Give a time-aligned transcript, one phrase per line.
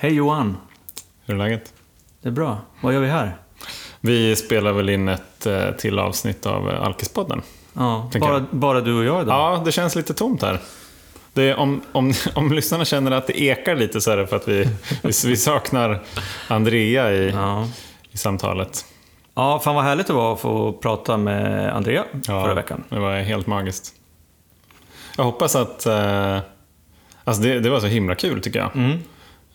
[0.00, 0.56] Hej Johan!
[1.26, 1.72] Hur är läget?
[2.22, 2.58] Det är bra.
[2.80, 3.36] Vad gör vi här?
[4.00, 7.42] Vi spelar väl in ett eh, till avsnitt av eh, Alkispodden.
[7.72, 9.34] Ja, bara, bara du och jag idag?
[9.34, 10.58] Ja, det känns lite tomt här.
[11.32, 14.48] Det om, om, om lyssnarna känner att det ekar lite så är det för att
[14.48, 14.64] vi,
[15.02, 16.02] vi, vi saknar
[16.48, 17.68] Andrea i, Ja.
[18.10, 18.84] i samtalet.
[19.34, 22.84] ja, fan vad härligt det var att få prata med Andrea Ja, förra veckan.
[22.88, 23.94] Det var helt magiskt.
[25.16, 25.86] Jag hoppas att...
[25.86, 26.38] Eh,
[27.24, 28.76] alltså det, det var så himla kul tycker jag.
[28.76, 28.98] Mm.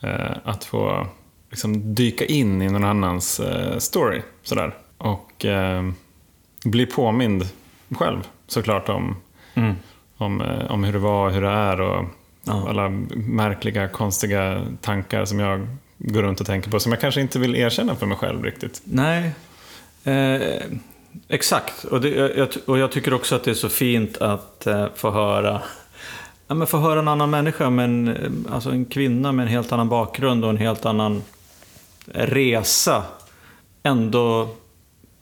[0.03, 1.07] Eh, att få
[1.49, 4.21] liksom, dyka in i någon annans eh, story.
[4.43, 4.75] Sådär.
[4.97, 5.83] Och eh,
[6.65, 7.49] bli påmind
[7.99, 9.15] själv såklart om,
[9.55, 9.73] Mm.
[10.17, 11.81] om, om hur det var och hur det är.
[11.81, 12.05] Och
[12.45, 12.69] Ja.
[12.69, 15.67] alla märkliga, konstiga tankar som jag
[15.97, 16.79] går runt och tänker på.
[16.79, 18.81] Som jag kanske inte vill erkänna för mig själv riktigt.
[18.83, 19.31] Nej,
[20.03, 20.61] eh,
[21.27, 21.83] exakt.
[21.83, 24.85] Och, det, jag, jag- och jag tycker också att det är så fint att eh,
[24.95, 25.61] få höra
[26.47, 29.71] Ja, men få höra en annan människa, men, eh, alltså en kvinna med en helt
[29.71, 31.23] annan bakgrund och en helt annan
[32.05, 33.03] resa
[33.83, 34.49] ändå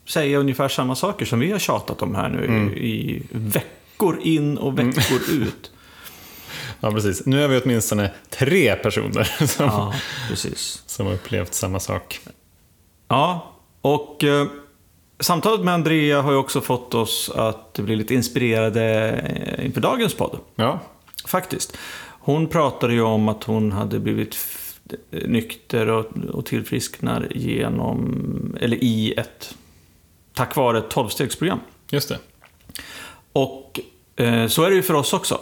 [0.08, 2.74] säga ungefär samma saker som vi har tjatat om här nu Mm.
[2.74, 5.72] i, veckor in och veckor ut.
[6.84, 7.26] Ja, precis.
[7.26, 9.94] Nu är vi åtminstone tre personer som, Ja,
[10.30, 10.84] precis.
[10.86, 12.20] som har upplevt samma sak.
[13.08, 14.48] Ja, och eh,
[15.20, 19.10] samtalet med Andrea har ju också fått oss att bli lite inspirerade
[19.58, 20.40] eh, inför dagens podd.
[20.56, 20.80] Ja,
[21.28, 21.78] Faktiskt.
[22.20, 24.38] Hon pratade ju om att hon hade blivit
[25.10, 29.56] nykter och, och tillfrisknar genom, eller i ett,
[30.34, 31.60] tack vare ett tolvstegsprogram.
[31.90, 32.20] just det.
[33.34, 33.80] Och
[34.16, 35.40] eh, så är det ju för oss också.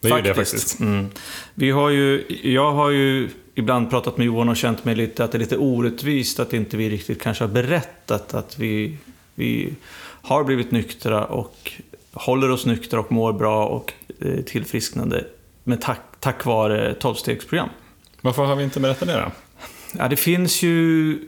[0.00, 0.80] Det är ju det faktiskt.
[0.80, 1.06] Mm.
[1.54, 5.32] Vi har ju, jag har ju ibland pratat med Johan och känt mig lite att
[5.32, 8.98] det är lite orättvist att inte vi riktigt kanske har berättat att vi,
[9.34, 9.74] vi
[10.22, 11.72] har blivit nyktra och
[12.16, 15.24] håller oss nyktra och mår bra och eh, tillfrisknande
[15.64, 17.68] med tack, tack vare tolvstegsprogram.
[18.20, 19.32] Varför har vi inte berättat det då?
[19.98, 21.18] Ja, det finns ju...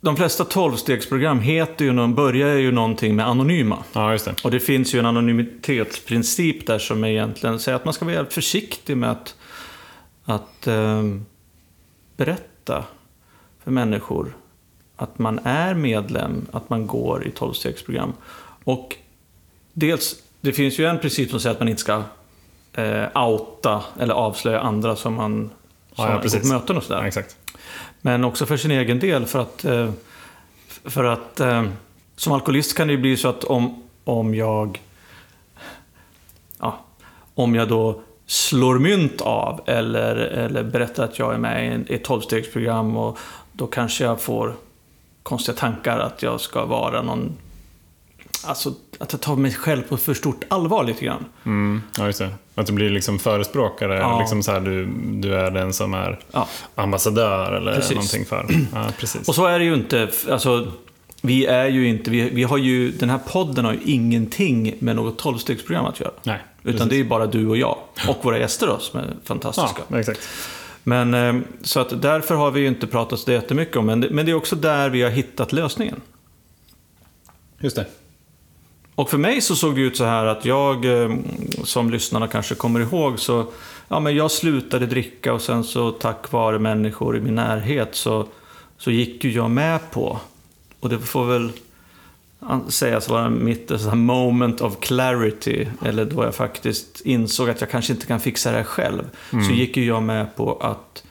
[0.00, 3.84] De flesta tolvstegsprogram heter ju, någon, börjar ju någonting med anonyma.
[3.92, 4.34] Ja, just det.
[4.44, 8.32] Och det finns ju en anonymitetsprincip där som egentligen säger att man ska vara jävligt
[8.32, 9.34] försiktig med att,
[10.24, 11.26] att ehm,
[12.16, 12.84] berätta
[13.64, 14.36] för människor
[14.96, 18.12] att man är medlem, att man går i tolvstegsprogram.
[18.64, 18.96] Och
[19.72, 22.02] dels, det finns ju en princip som säger att man inte ska
[22.72, 25.50] eh, outa eller avslöja andra som man
[25.94, 26.44] som Ja, ja, precis.
[26.44, 27.00] möten och sådär.
[27.00, 27.36] Ja, exakt.
[28.00, 29.90] Men också för sin egen del för att, eh,
[30.84, 31.64] för att eh,
[32.16, 34.82] som alkoholist kan det ju bli så att om, om jag
[36.60, 36.78] ja,
[37.34, 42.04] om jag då slår mynt av eller, eller berättar att jag är med i ett
[42.04, 43.18] tolvstegsprogram och
[43.52, 44.54] då kanske jag får
[45.22, 47.32] konstiga tankar att jag ska vara någon
[48.46, 51.24] Alltså att jag tar mig själv på för stort allvar lite grann.
[51.44, 52.30] Mm, ja, just det.
[52.54, 53.98] Att du blir liksom förespråkare.
[53.98, 54.18] Ja.
[54.18, 56.48] Liksom så här, du, du är den som är Ja.
[56.74, 57.90] ambassadör eller Precis.
[57.94, 58.46] någonting för.
[58.74, 59.28] Ja, precis.
[59.28, 60.10] Och så är det ju inte.
[60.30, 60.72] Alltså,
[61.22, 64.96] vi är ju inte, vi, vi har ju, den här podden har ju ingenting med
[64.96, 66.10] något tolvstegsprogram att göra.
[66.22, 67.78] Nej, Utan det är ju bara du och jag.
[68.08, 69.82] Och våra gäster då, som är fantastiska.
[69.88, 70.20] Ja, exakt.
[70.82, 74.10] Men, eh, så att därför har vi ju inte pratat så jättemycket om, men det,
[74.10, 76.00] men det är också där vi har hittat lösningen.
[77.60, 77.86] Just det.
[78.96, 81.16] Och för mig så såg det ut så här att jag, eh,
[81.64, 83.46] som lyssnarna kanske kommer ihåg, så
[83.88, 88.26] ja, men jag slutade dricka och sen så tack vare människor i min närhet så,
[88.78, 90.18] så gick ju jag med på,
[90.80, 91.52] och det får väl
[92.68, 97.60] sägas vara mitt eh, så här moment of clarity, eller då jag faktiskt insåg att
[97.60, 101.04] jag kanske inte kan fixa det här själv, så gick ju jag med på att,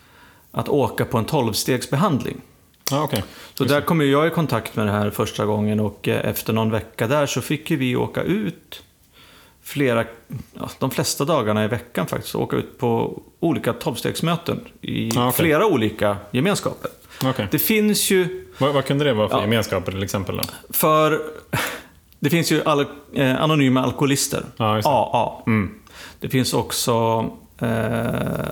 [0.52, 2.42] att åka på en tolvstegsbehandling.
[2.92, 3.24] Ja, okej.
[3.54, 6.54] Så där kom ju jag i kontakt med det här första gången och eh, efter
[6.54, 8.84] någon vecka där så fick ju vi åka ut
[9.64, 10.06] flera,
[10.54, 15.38] ja, de flesta dagarna i veckan faktiskt, åka ut på olika tolvstegsmöten i Ja, okej.
[15.46, 16.92] flera olika gemenskaper.
[17.24, 17.48] Okej.
[17.52, 19.42] Det finns ju Vad, vad kunde det vara för Ja.
[19.42, 20.38] gemenskaper till exempel?
[20.38, 20.44] Då?
[20.74, 21.22] för,
[22.20, 24.64] det finns ju al, eh, anonyma alkoholister, det.
[24.86, 25.44] AA.
[25.48, 25.72] Mm.
[26.20, 27.26] Det finns också
[27.58, 27.68] eh,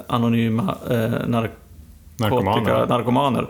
[0.08, 1.58] anonyma eh, narkotika,
[2.18, 2.88] Narkomaner?
[2.88, 3.48] narkomaner.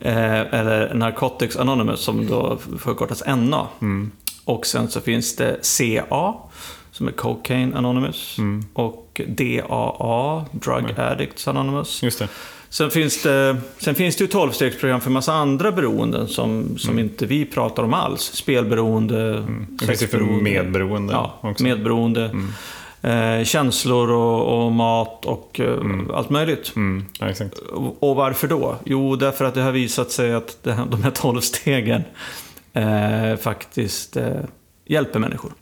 [0.00, 3.66] Eh, eller Narcotics Anonymous som då förkortas NA.
[3.80, 4.10] Mm.
[4.44, 6.34] Och sen så finns det CA
[6.92, 8.38] som är Cocaine Anonymous.
[8.38, 8.64] Mm.
[8.74, 12.02] Och DAA, Drug Addicts Anonymous.
[12.02, 12.28] Just det.
[12.68, 17.26] Sen finns det, sen finns det ju tolvstegsprogram för massa andra beroenden som, som inte
[17.26, 18.20] vi pratar om alls.
[18.22, 19.66] Spelberoende, Mm.
[19.70, 21.64] Det finns ju för medberoende Ja, också.
[21.64, 22.30] medberoende.
[23.02, 25.80] Eh, känslor och, och mat och eh,
[26.14, 26.72] allt möjligt.
[26.76, 27.04] Mm.
[27.20, 27.32] Ja.
[27.72, 28.76] Och och varför då?
[28.84, 32.02] Jo, därför att det har visat sig att det här, de här tolv stegen
[32.72, 34.26] eh, faktiskt eh,
[34.84, 35.52] hjälper människor.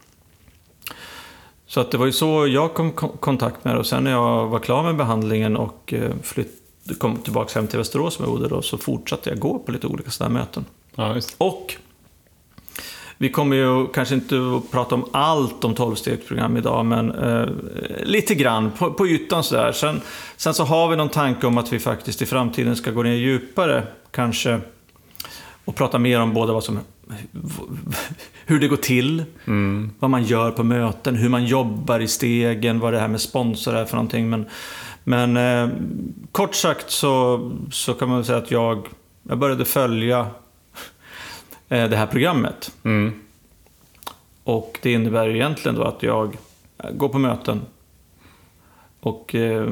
[1.67, 4.11] Så att det var ju så jag kom i kontakt med det och sen när
[4.11, 6.63] jag var klar med behandlingen och flytt,
[6.99, 9.87] kom tillbaka hem till Västerås som jag bodde då, så fortsatte jag gå på lite
[9.87, 10.65] olika sådana möten.
[10.95, 11.77] Ja, Och
[13.23, 17.49] vi kommer ju kanske inte att prata om allt om 12-stegsprogram idag, men eh,
[18.03, 19.73] lite grann på, på ytan sådär.
[19.73, 20.01] Sen,
[20.37, 23.15] sen så har vi någon tanke om att vi faktiskt i framtiden ska gå ner
[23.15, 24.61] djupare, kanske,
[25.65, 26.79] och prata mer om både vad som,
[28.47, 29.91] hur det går till, Mm.
[29.99, 33.77] vad man gör på möten, hur man jobbar i stegen, vad det här med sponsor
[33.77, 34.31] är för någonting.
[34.31, 34.47] Men,
[35.05, 35.69] men eh,
[36.33, 38.87] kort sagt så, så kan man säga att jag,
[39.29, 40.27] jag började följa
[41.71, 42.73] det här programmet.
[42.83, 43.13] Mm.
[44.45, 46.37] Och det innebär ju egentligen då att jag
[46.93, 47.61] går på möten
[49.01, 49.67] och eh,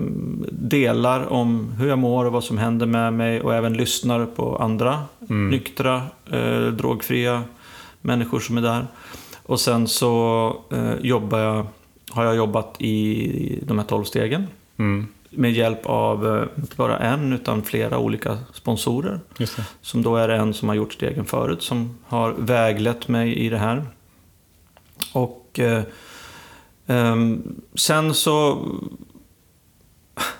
[0.50, 4.56] delar om hur jag mår och vad som händer med mig och även lyssnar på
[4.56, 6.02] andra nyktra,
[6.32, 7.42] eh, drogfria
[8.00, 8.86] människor som är där.
[9.42, 11.66] Och sen så eh, jobbar jag,
[12.10, 14.46] har jag jobbat i de här 12 stegen
[14.78, 15.06] Mm.
[15.30, 19.20] Med hjälp av eh, inte bara en utan flera olika sponsorer.
[19.80, 23.58] Som då är en som har gjort stegen förut, som har väglett mig i det
[23.58, 23.86] här.
[25.12, 25.82] Och eh,
[26.86, 27.42] ehm,
[27.74, 28.58] sen så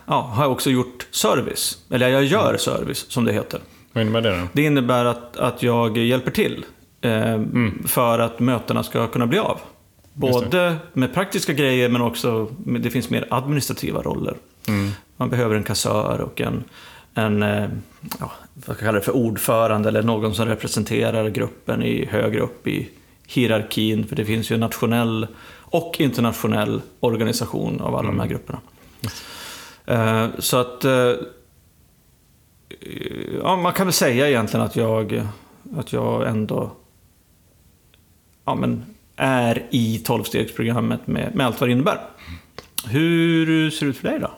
[0.06, 1.78] ja, har jag också gjort service.
[1.90, 3.60] Eller jag gör service, som det heter.
[3.92, 4.48] Vad innebär det då?
[4.52, 6.64] Det innebär att, att jag hjälper till
[7.00, 7.42] eh,
[7.86, 9.60] för att mötena ska kunna bli av.
[10.12, 14.36] Både med praktiska grejer men också, med, det finns mer administrativa roller.
[14.68, 14.90] Mm.
[15.16, 16.64] Man behöver en kassör och en,
[17.14, 17.68] en eh,
[18.20, 22.88] ja, vad kalla det för, ordförande eller någon som representerar gruppen i, högre upp i
[23.26, 24.06] hierarkin.
[24.06, 25.26] För det finns ju en nationell
[25.70, 28.58] och internationell organisation av alla de här grupperna.
[29.86, 31.12] Eh, Så att eh,
[33.42, 35.22] ja, man kan väl säga egentligen att jag,
[35.76, 36.72] att jag ändå
[38.44, 38.84] ja, men
[39.16, 42.00] är i tolvstegsprogrammet med, med allt vad det innebär.
[42.86, 44.30] Hur ser det ut för dig då?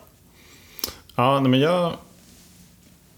[1.20, 1.92] Ja, men jag,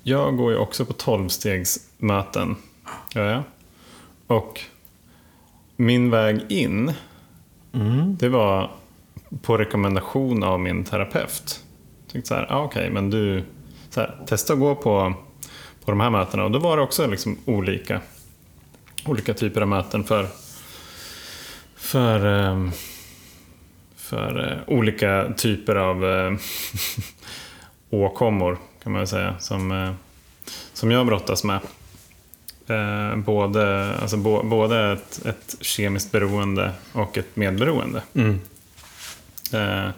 [0.03, 2.57] jag går ju också på tolvstegsmöten.
[3.15, 3.43] Gör jag.
[4.27, 4.61] Och
[5.77, 6.93] min väg in,
[8.19, 8.71] det var
[9.43, 11.65] på rekommendation av min terapeut.
[12.05, 13.45] Jag tänkte så här, ah, okej, men du,
[13.91, 15.15] så här, testa att gå på,
[15.85, 16.45] på de här mötena.
[16.45, 18.01] Och då var det också liksom olika,
[19.07, 20.27] olika typer av möten för,
[21.77, 22.71] för, ehm,
[23.97, 26.33] för eh, olika typer av eh,
[27.93, 29.35] åkommor kan man säga.
[29.39, 29.93] Som, eh,
[30.73, 31.61] som jag brottas med.
[32.67, 38.03] Eh, både, alltså, bo, både ett, ett kemiskt beroende och ett medberoende.
[39.53, 39.91] Eh,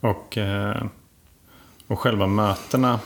[0.00, 0.38] och,
[1.86, 3.00] och själva mötena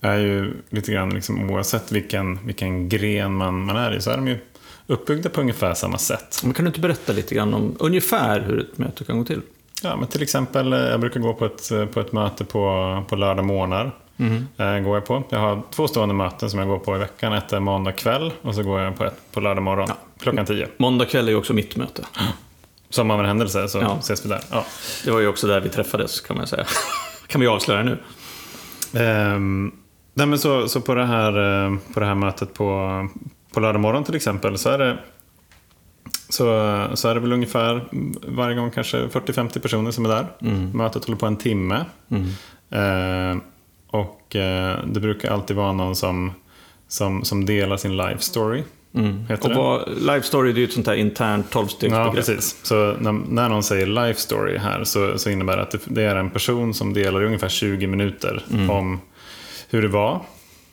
[0.00, 4.16] är ju lite grann, liksom, oavsett vilken, vilken gren man, man är i, så är
[4.16, 4.38] de ju
[4.86, 6.40] uppbyggda på ungefär samma sätt.
[6.44, 9.40] Men kan du inte berätta lite grann om ungefär hur ett möte kan gå till?
[9.82, 13.02] Ja, men till exempel, eh, jag brukar gå på ett, eh, på ett möte på,
[13.08, 13.90] på lördag morgnar.
[14.56, 15.22] Eh, går jag, på.
[15.28, 17.32] jag har två stående möten som jag går på i veckan.
[17.32, 19.88] Ett är måndag kväll och så går jag på ett på lördag morgon
[20.20, 20.68] klockan tio.
[20.76, 22.04] Måndag kväll är ju också mitt möte.
[22.90, 23.96] Som av en händelse så Ja.
[24.00, 24.40] ses vi där.
[24.50, 24.64] Ja.
[25.04, 26.64] Det var ju också där vi träffades kan man säga.
[27.26, 27.98] kan vi avslöja nu.
[28.94, 29.72] Ehm,
[30.14, 31.32] nej, men så, så på, det här,
[31.94, 33.08] på det här mötet på,
[33.54, 34.98] på lördag morgon till exempel så är det
[36.32, 36.44] så,
[36.94, 37.84] så är det väl ungefär
[38.28, 40.26] varje gång kanske 40-50 personer som är där.
[40.76, 41.84] Mötet håller på en timme.
[42.70, 43.40] Ehm,
[43.86, 46.32] och eh, det brukar alltid vara någon som,
[46.88, 48.62] som, som delar sin life story.
[49.28, 52.14] Heter Och vad, Live Story det är ju ett sånt här internt Ja, tolvstegsbegrepp.
[52.14, 52.56] precis.
[52.62, 56.02] Så när, när någon säger life story här så, så innebär det att det, det
[56.02, 59.00] är en person som delar i ungefär 20 minuter om
[59.70, 60.20] hur det var,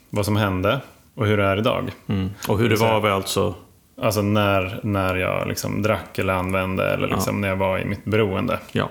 [0.09, 0.81] vad som hände
[1.15, 1.91] och hur det är idag.
[2.07, 2.29] Mm.
[2.47, 3.55] Och hur det var var alltså...
[4.01, 8.05] Alltså när, när jag liksom drack eller använde eller liksom när jag var i mitt
[8.05, 8.59] beroende.
[8.71, 8.89] Ja.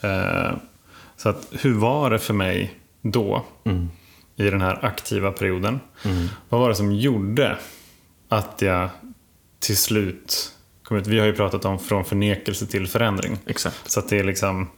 [0.00, 0.52] Eh,
[1.16, 3.44] så att, hur var det för mig då
[4.36, 5.80] i den här aktiva perioden?
[6.48, 7.56] Vad var det som gjorde
[8.28, 8.88] att jag
[9.58, 11.06] till slut kom ut?
[11.06, 13.38] Vi har ju pratat om från förnekelse till förändring.
[13.46, 13.90] Exakt.
[13.90, 14.68] Så att det är liksom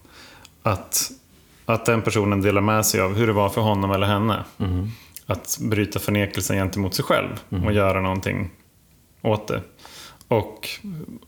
[0.63, 1.11] att,
[1.65, 4.45] att den personen delar med sig av hur det var för honom eller henne.
[5.27, 8.51] Att bryta förnekelsen gentemot sig själv och göra någonting
[9.23, 9.63] åt det.
[10.29, 10.69] Och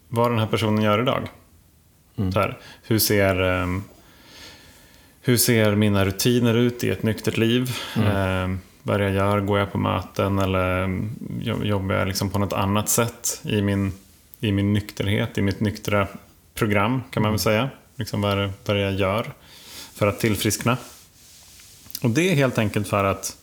[0.09, 1.29] vad den här personen gör idag.
[2.33, 3.83] Så här, hur, ser, ehm,
[5.23, 7.77] hur ser mina rutiner ut i ett nyktert liv?
[7.97, 9.41] Ehm, vad är det jag gör?
[9.41, 11.11] Går jag på möten eller ehm,
[11.43, 13.93] jo- jobbar jag liksom på något annat sätt i min,
[14.41, 16.09] i min nykterhet, i mitt nyktra
[16.55, 17.71] program kan man väl säga.
[17.97, 19.33] Liksom vad, är vad jag gör
[19.95, 20.77] för att tillfriskna?
[22.03, 23.37] Och det är helt enkelt för att,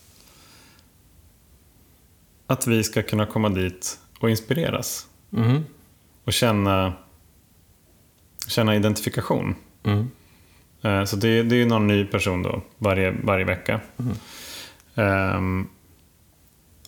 [2.46, 5.06] att vi ska kunna komma dit och inspireras.
[6.24, 6.92] Och känna,
[8.48, 9.54] känna identifikation.
[9.82, 10.10] Mm.
[10.82, 13.80] Eh, Så det, det är ju någon ny person då varje, varje vecka.
[14.94, 15.66] Ehm,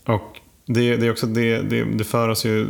[0.04, 2.66] och det, det är också det, det, det för oss ju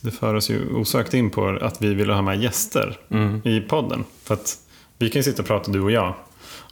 [0.00, 2.98] det för oss ju osökt in på att vi vill ha med gäster
[3.44, 4.04] i podden.
[4.22, 4.58] För att
[4.98, 6.14] vi kan ju sitta och prata du och jag.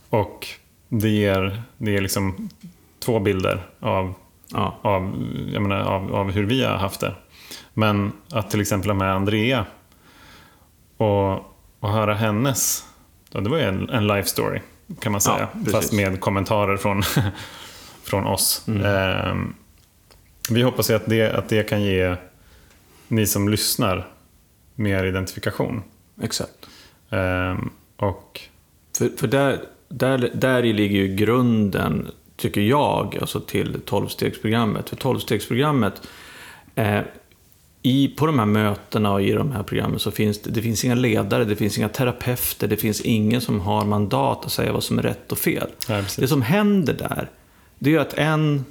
[0.08, 0.48] Och
[0.88, 2.48] det ger, det ger liksom
[2.98, 4.14] två bilder av,
[4.52, 4.78] Ja.
[4.82, 5.02] av,
[5.52, 7.14] jag menar, av, av hur vi har haft det.
[7.74, 9.66] Men att till exempel ha med Andrea
[10.96, 11.32] och,
[11.80, 12.84] och höra hennes,
[13.32, 14.60] ja, det var ju en, en life story
[15.00, 15.48] kan man säga.
[15.64, 17.02] Ja, fast med kommentarer från,
[18.02, 18.68] från oss.
[18.68, 19.54] Ehm,
[20.50, 22.16] vi hoppas att det, att det kan ge
[23.08, 24.08] ni som lyssnar
[24.74, 25.82] mer identifikation.
[26.22, 26.68] Exakt.
[27.10, 28.40] Ehm, och
[28.98, 32.10] För, för där, där, där ligger ju grunden,
[32.42, 34.88] tycker jag, alltså till 12-stegsprogrammet.
[34.88, 35.92] För 12-stegsprogrammet,
[36.74, 37.00] eh,
[37.82, 40.84] i, på de här mötena och i de här programmen så finns det, det finns
[40.84, 44.84] inga ledare, det finns inga terapeuter, det finns ingen som har mandat att säga vad
[44.84, 45.68] som är rätt och fel.
[45.88, 47.30] Ja, det som händer där,
[47.78, 48.64] det är att en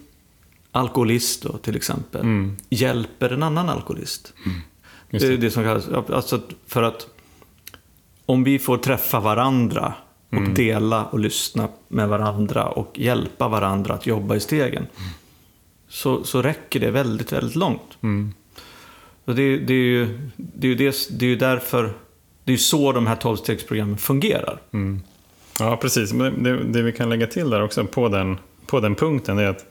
[0.71, 2.25] alkoholist då, till exempel,
[2.69, 4.33] hjälper en annan alkoholist.
[5.09, 7.07] Just Det är det som kallas, alltså för att
[8.25, 9.93] om vi får träffa varandra
[10.31, 14.87] och dela och lyssna med varandra och hjälpa varandra att jobba i stegen.
[15.87, 17.97] Så, så räcker det väldigt, väldigt långt.
[19.25, 21.83] Och det, det, är ju, det, är ju det, det är ju därför,
[22.43, 24.61] det är ju så de här tolvstegsprogrammen fungerar.
[25.59, 26.13] Ja, precis.
[26.13, 29.47] Men det, det vi kan lägga till där också på den, på den punkten är
[29.47, 29.65] att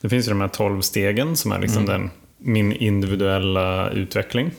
[0.00, 2.10] det finns ju de här 12 stegen som är liksom den,
[2.42, 4.50] min individuella utveckling.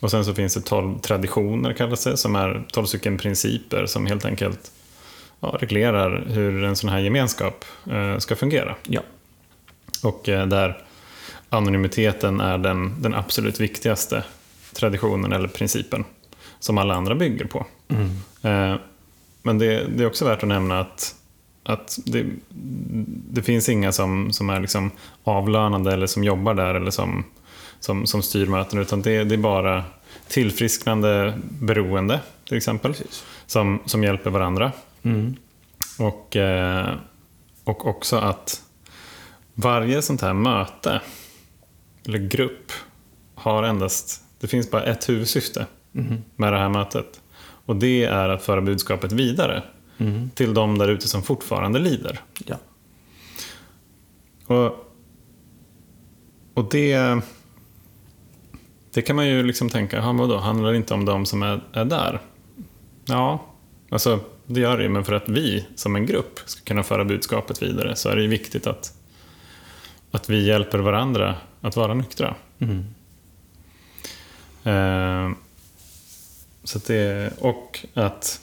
[0.00, 4.06] Och sen så finns det 12 traditioner kallas det, som är 12 stycken principer som
[4.06, 4.72] helt enkelt
[5.40, 8.74] ja, reglerar hur en sån här gemenskap eh, ska fungera.
[8.82, 9.00] Ja.
[10.02, 10.82] Och eh, där
[11.48, 14.24] anonymiteten är den, den absolut viktigaste
[14.72, 16.04] traditionen eller principen
[16.58, 17.66] som alla andra bygger på.
[18.42, 18.74] Eh,
[19.42, 21.14] men det, det är också värt att nämna att,
[21.68, 22.26] att det,
[23.30, 24.90] det finns inga som, som är liksom
[25.24, 27.24] avlönade eller som jobbar där eller som,
[27.80, 29.84] som, som styr möten utan det, det är bara
[30.28, 32.94] tillfrisknande beroende till exempel
[33.46, 34.72] som, som hjälper varandra.
[35.98, 36.94] Och, eh,
[37.64, 38.62] och också att
[39.54, 41.00] varje sånt här möte
[42.06, 42.72] eller grupp
[43.34, 45.66] har endast, det finns bara ett huvudsyfte
[46.36, 47.20] med det här mötet.
[47.40, 49.62] Och det är att föra budskapet vidare
[50.34, 52.20] till de där ute som fortfarande lider.
[52.46, 52.56] ja.
[54.46, 54.94] Och,
[56.54, 57.20] och det,
[58.94, 61.42] det kan man ju liksom tänka, ja, men vadå, handlar det inte om de som
[61.42, 62.20] är, är där?
[63.04, 63.44] Ja,
[63.90, 67.04] alltså det gör det ju, men för att vi som en grupp ska kunna föra
[67.04, 68.92] budskapet vidare så är det ju viktigt att,
[70.10, 72.34] att vi hjälper varandra att vara nyktra.
[74.64, 75.30] Eh,
[76.64, 78.40] så att det, och att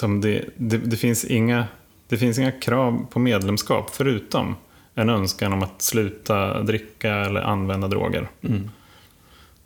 [0.00, 1.64] som det, det, det, finns inga,
[2.08, 4.56] det finns inga krav på medlemskap förutom
[4.94, 8.28] en önskan om att sluta dricka eller använda droger.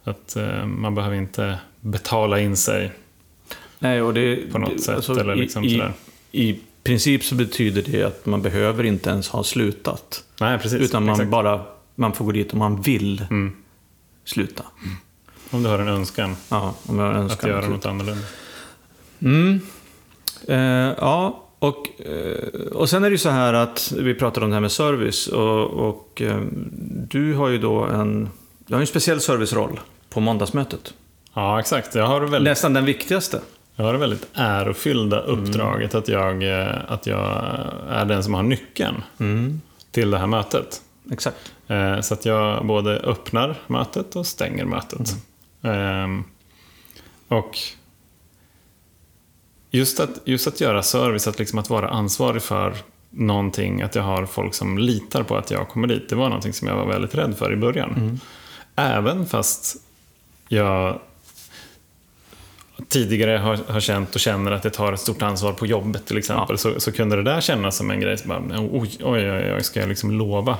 [0.04, 2.92] Att eh, man behöver inte betala in sig.
[3.78, 5.92] Nej, och det, På något det- sätt, eller liksom i, sådär.
[6.32, 10.24] i, I princip så betyder det att man behöver inte ens ha slutat.
[10.40, 10.80] Nej, precis.
[10.80, 11.30] Utan man exakt.
[11.30, 11.60] bara
[11.94, 13.52] man får gå dit om man vill Mm.
[14.24, 14.62] sluta.
[15.50, 17.70] Om du har en önskan Ja, om jag önskar att göra något.
[17.70, 18.24] något annorlunda.
[19.22, 19.60] Mm.
[20.48, 20.58] Eh,
[20.98, 24.56] ja, och, eh, och sen är det ju så här att vi pratade om det
[24.56, 25.26] här med service.
[25.26, 26.40] Och, och eh,
[27.08, 28.28] du har ju då en,
[28.66, 29.80] du har en speciell serviceroll
[30.10, 30.94] på måndagsmötet.
[31.34, 31.94] Ja, exakt.
[31.94, 33.40] Jag har väldigt, Nästan den viktigaste.
[33.76, 37.44] jag har det väldigt ärofyllda uppdraget att, jag, eh, att jag
[37.90, 39.02] är den som har nyckeln
[39.90, 40.82] till det här mötet.
[41.12, 41.52] Exakt.
[42.02, 45.16] Så att jag både öppnar mötet och stänger mötet.
[45.62, 46.24] Ehm,
[47.28, 47.58] Och
[49.70, 52.74] just att, just att göra service, att, liksom att vara ansvarig för
[53.10, 56.08] någonting, att jag har folk som litar på att jag kommer dit.
[56.08, 58.20] Det var någonting som jag var väldigt rädd för i början.
[58.76, 59.76] Även fast
[60.48, 60.98] jag
[62.88, 66.18] tidigare har, har känt och känner att jag tar ett stort ansvar på jobbet till
[66.18, 66.56] exempel, Ja.
[66.56, 69.62] så, så kunde det där kännas som en grej som bara, oj, oj, oj, oj,
[69.64, 70.56] ska jag liksom lova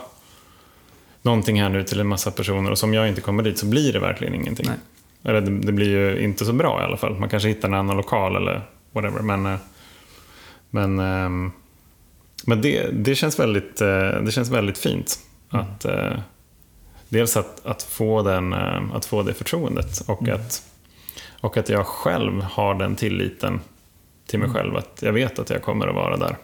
[1.23, 3.93] någonting här nu till en massa personer och som jag inte kommer dit så blir
[3.93, 4.67] det verkligen ingenting.
[4.69, 4.77] Nej.
[5.25, 7.19] Eller det, det blir ju inte så bra i alla fall.
[7.19, 8.63] Man kanske hittar en annan lokal eller
[8.93, 9.21] whatever.
[9.21, 9.59] Men, eh,
[10.71, 11.53] men, ehm,
[12.45, 15.19] men det, det, känns väldigt, eh, det känns väldigt fint.
[15.49, 16.19] Att, eh,
[17.09, 18.53] dels att, att, få den,
[18.93, 20.63] att få det förtroendet och, att,
[21.41, 23.61] och att jag själv har den tilliten
[24.27, 24.77] till mig själv.
[24.77, 26.37] Att jag vet att jag kommer att vara där.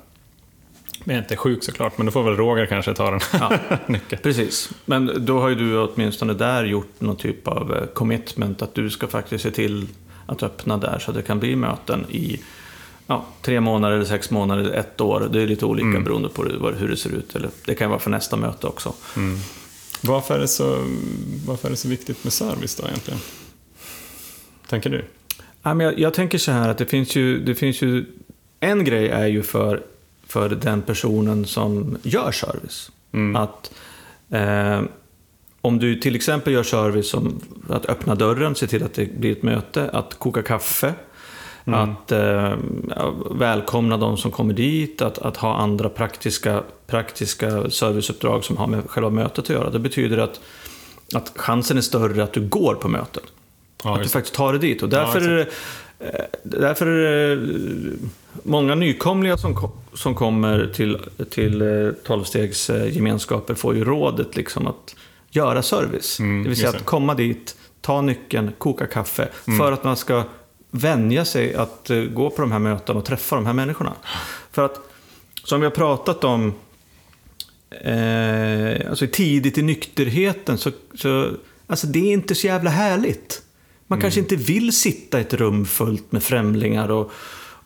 [1.05, 3.59] Men jag är inte sjuk såklart, men då får väl Roger kanske ta den Ja.
[3.87, 4.23] nyckeln.
[4.23, 4.71] Precis.
[4.85, 9.07] Men då har ju du åtminstone där gjort någon typ av commitment att du ska
[9.07, 9.87] faktiskt se till
[10.27, 12.41] att öppna där så att det kan bli möten i
[13.07, 15.29] ja, tre månader, eller sex månader, eller ett år.
[15.33, 16.05] Det är lite olika Mm.
[16.05, 16.43] beroende på
[16.79, 17.37] hur det ser ut.
[17.37, 18.95] Eller det kan vara för nästa möte också.
[20.03, 20.85] Varför är, det så,
[21.47, 23.21] varför är det så viktigt med service då egentligen?
[24.69, 25.05] Tänker du?
[25.63, 28.05] Ja, men jag, jag tänker så här att det finns ju, det finns ju
[28.61, 29.83] en grej är ju för,
[30.27, 32.91] för den personen som gör service.
[33.37, 33.71] Att
[34.31, 34.83] eh,
[35.67, 39.33] om du till exempel gör service som att öppna dörren, se till att det blir
[39.33, 40.95] ett möte, att koka kaffe,
[41.65, 42.55] att eh,
[43.31, 48.91] välkomna de som kommer dit, att, att ha andra praktiska, praktiska serviceuppdrag som har med
[48.91, 49.71] själva mötet att göra.
[49.71, 50.41] Det betyder att,
[51.15, 53.25] att chansen är större att du går på mötet.
[53.85, 54.83] Ja, att du faktiskt tar det dit.
[54.83, 55.37] Och därför, Ja, är
[55.99, 57.95] det, eh, därför är det eh,
[58.43, 60.99] många nykomlingar som, som kommer till,
[61.31, 64.97] till eh, 12-stegsgemenskaper får ju rådet liksom att
[65.37, 66.21] göra service.
[66.21, 69.29] Mm, det vill säga att komma dit, ta nyckeln, koka kaffe.
[69.59, 70.25] För att man ska
[70.71, 73.93] vänja sig att eh, gå på de här mötena och träffa de här människorna.
[74.53, 74.81] För att,
[75.45, 76.55] som vi har pratat om
[77.71, 81.31] eh, alltså tidigt i nykterheten så, så
[81.67, 83.43] alltså det är inte så jävla härligt.
[83.87, 87.13] Man kanske inte vill sitta i ett rum fullt med främlingar och,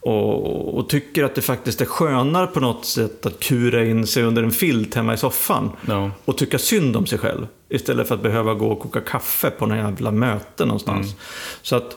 [0.01, 4.23] och, och tycker att det faktiskt är skönare på något sätt att kura in sig
[4.23, 6.11] under en filt hemma i soffan Ja.
[6.25, 7.47] och tycka synd om sig själv.
[7.71, 11.15] Istället för att behöva gå och koka kaffe på någon jävla möte någonstans.
[11.63, 11.97] Så att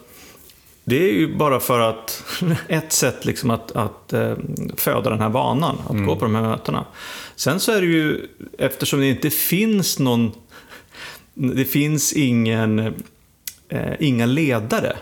[0.85, 2.23] det är ju bara för att
[2.67, 4.33] ett sätt liksom att, att eh,
[4.77, 6.85] föda den här vanan, att gå på de här mötena.
[7.35, 8.27] Sen så är det ju,
[8.57, 10.31] eftersom det inte finns någon,
[11.33, 12.79] det finns ingen,
[13.69, 14.97] eh, inga ledare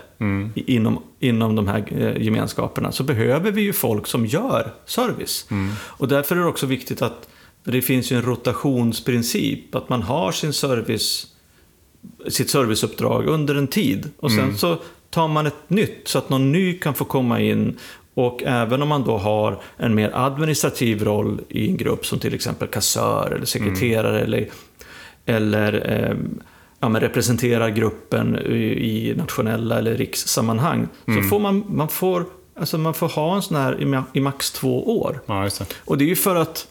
[0.54, 5.46] i- inom, inom de här eh, gemenskaperna, så behöver vi ju folk som gör service.
[5.74, 7.28] Och därför är det också viktigt att,
[7.64, 11.26] det finns ju en rotationsprincip, att man har sin service
[12.28, 14.10] sitt serviceuppdrag under en tid.
[14.18, 14.78] Och sen så
[15.10, 17.78] tar man ett nytt så att någon ny kan få komma in.
[18.14, 22.34] Och även om man då har en mer administrativ roll i en grupp som till
[22.34, 24.48] exempel kassör eller sekreterare eller,
[25.26, 26.16] eller eh,
[26.80, 30.88] ja, men representerar gruppen i, i nationella eller rikssammanhang.
[31.06, 32.24] Så får man, man, får,
[32.56, 35.20] alltså man får ha en sån här i, ma- i max två år.
[35.26, 35.66] Ja, det.
[35.84, 36.68] Och det är ju för att,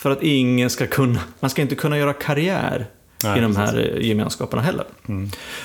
[0.00, 2.86] för att ingen ska kunna, man ska inte kunna göra karriär
[3.24, 3.74] Nej, i de precis.
[3.74, 4.84] här eh, gemenskaperna heller.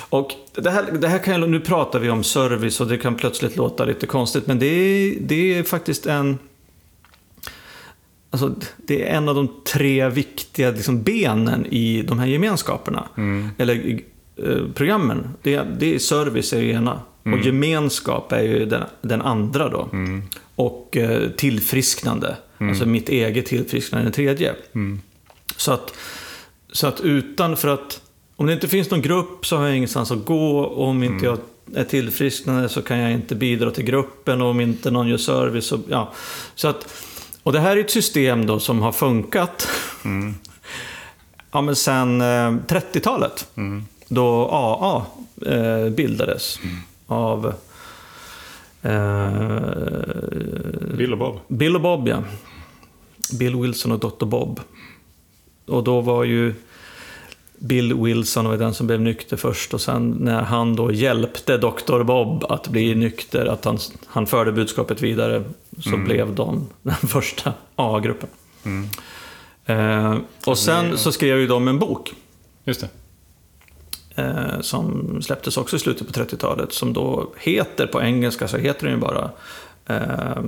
[0.09, 3.15] Och det här, det här kan jag, nu pratar vi om service och det kan
[3.15, 6.37] plötsligt låta lite konstigt, men det är, det är faktiskt en
[8.29, 13.07] Alltså, det är en av de tre viktiga liksom, benen i de här gemenskaperna.
[13.57, 13.99] Eller
[14.43, 15.29] eh, programmen.
[15.41, 17.01] Det, det är service är det ena.
[17.23, 19.89] Och gemenskap är ju den, den andra då.
[20.55, 22.35] Och eh, tillfrisknande.
[22.57, 24.55] Alltså mitt eget tillfrisknande den tredje.
[25.57, 25.93] Så att,
[26.71, 28.01] så att utan, för att
[28.35, 30.59] om det inte finns någon grupp så har jag ingenstans att gå.
[30.59, 31.37] Och om inte jag
[31.75, 34.41] är tillfrisknande så kan jag inte bidra till gruppen.
[34.41, 36.13] Och om inte någon gör service så, ja.
[36.55, 37.03] Så att,
[37.43, 39.67] och det här är ett system då som har funkat.
[41.51, 42.25] ja, men sen eh,
[42.67, 43.47] 30-talet.
[44.07, 45.05] Då AA
[45.51, 46.59] eh, bildades.
[47.07, 47.53] Av
[48.81, 49.49] eh,
[50.97, 51.39] Bill och Bob.
[51.47, 52.23] Bill och Bob, ja.
[53.33, 54.25] Bill Wilson och Dr.
[54.25, 54.59] Bob.
[55.65, 56.53] Och då var ju
[57.59, 62.03] Bill Wilson var den som blev nykter först och sen när han då hjälpte Dr.
[62.03, 65.43] Bob att bli nykter, att han, han förde budskapet vidare,
[65.83, 68.29] så blev de den första A-gruppen.
[69.65, 72.13] Eh, och sen så skrev ju de en bok
[72.63, 72.81] Just
[74.15, 74.21] det.
[74.21, 78.85] eh, som släpptes också i slutet på 30-talet som då heter, på engelska så heter
[78.87, 79.31] den ju bara
[79.85, 80.43] eh,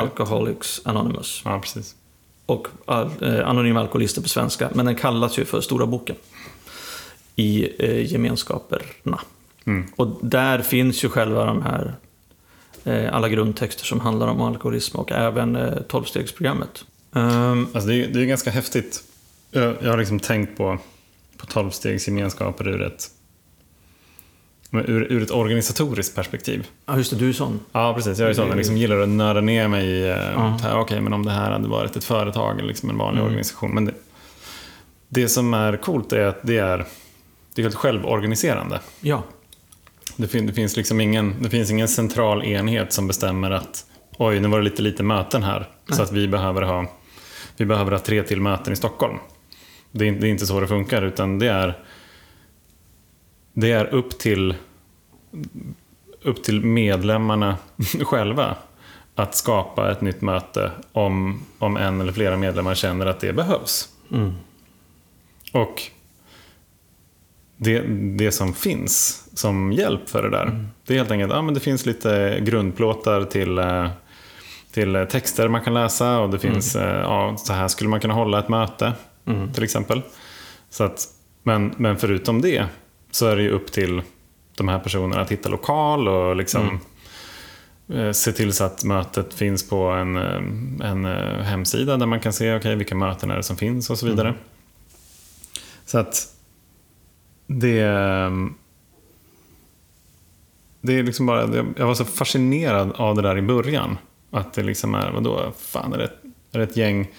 [0.00, 1.42] Alcoholics Anonymous.
[1.44, 1.94] Ja, precis.
[2.46, 4.70] Och eh, Anonyma Alkoholister på svenska.
[4.74, 6.16] Men den kallas ju för Stora boken.
[7.36, 9.20] I eh, gemenskaperna.
[9.96, 11.94] Och där finns ju själva de här
[12.84, 16.84] eh, alla grundtexter som handlar om alkoholism och även eh, 12-stegsprogrammet.
[17.14, 19.02] Ehm, Alltså det, är, det är ganska häftigt.
[19.50, 20.78] Jag, jag har liksom tänkt på,
[21.36, 23.10] på tolvstegsgemenskaper ur ett,
[24.72, 26.66] ur, ur ett organisatoriskt perspektiv.
[26.86, 27.60] Ja, just det, du är sån.
[27.72, 28.18] Ja, precis.
[28.18, 28.48] Jag är sån.
[28.48, 30.12] Jag liksom gillar att nörda ner mig i,
[30.62, 33.26] här, okej, men om det här hade varit ett företag eller liksom en vanlig Mm.
[33.30, 33.74] organisation.
[33.74, 33.92] Men det,
[35.08, 36.84] det som är coolt är att det är,
[37.54, 38.80] det är helt självorganiserande.
[39.00, 39.22] Ja.
[40.16, 43.84] Det, fin, det, finns liksom ingen, det finns ingen central enhet som bestämmer att
[44.18, 45.68] oj, nu var det lite lite möten här.
[45.92, 46.86] Så att vi behöver, ha,
[47.56, 49.18] vi behöver ha tre till möten i Stockholm.
[49.92, 51.78] Det är, det är inte så det funkar, utan det är,
[53.58, 54.54] det är upp, till,
[56.22, 57.56] upp till medlemmarna
[58.02, 58.56] själva
[59.14, 63.88] att skapa ett nytt möte om, om en eller flera medlemmar känner att det behövs.
[64.12, 64.32] Mm.
[65.52, 65.82] Och
[67.56, 67.80] det,
[68.16, 70.46] det som finns som hjälp för det där.
[70.46, 70.68] Mm.
[70.86, 73.88] Det är helt enkelt, ja men det finns lite grundplåtar till, eh,
[74.72, 76.96] till texter man kan läsa och det finns, Mm.
[76.96, 78.92] ja så här skulle man kunna hålla ett möte
[79.54, 80.02] till exempel.
[80.70, 81.04] Så att,
[81.42, 82.66] men, men förutom det
[83.16, 84.02] så är det ju upp till
[84.56, 86.80] de här personerna att hitta lokal och liksom
[87.88, 88.06] Mm.
[88.06, 92.20] eh, se till så att mötet finns på en, eh, en eh, hemsida där man
[92.20, 94.34] kan se okay, vilka möten är det som finns och så vidare.
[95.84, 96.34] Så att
[97.46, 98.54] det, ehm,
[100.80, 103.98] det är liksom bara, jag var så fascinerad av det där i början.
[104.30, 106.10] Att det liksom är, vadå, fan är det,
[106.52, 107.10] är det ett gäng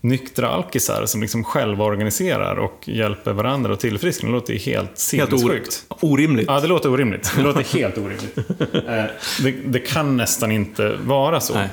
[0.00, 4.28] nyktra alkisar som liksom själva organiserar och hjälper varandra och tillfrisknar?
[4.30, 5.86] Det låter ju helt Helt sinnessjukt.
[5.88, 6.46] or- orimligt.
[6.48, 7.32] Ja, det låter orimligt.
[7.36, 8.38] Det låter helt orimligt.
[8.86, 9.04] Eh,
[9.42, 11.54] det, det kan nästan inte vara så.
[11.54, 11.68] Nej.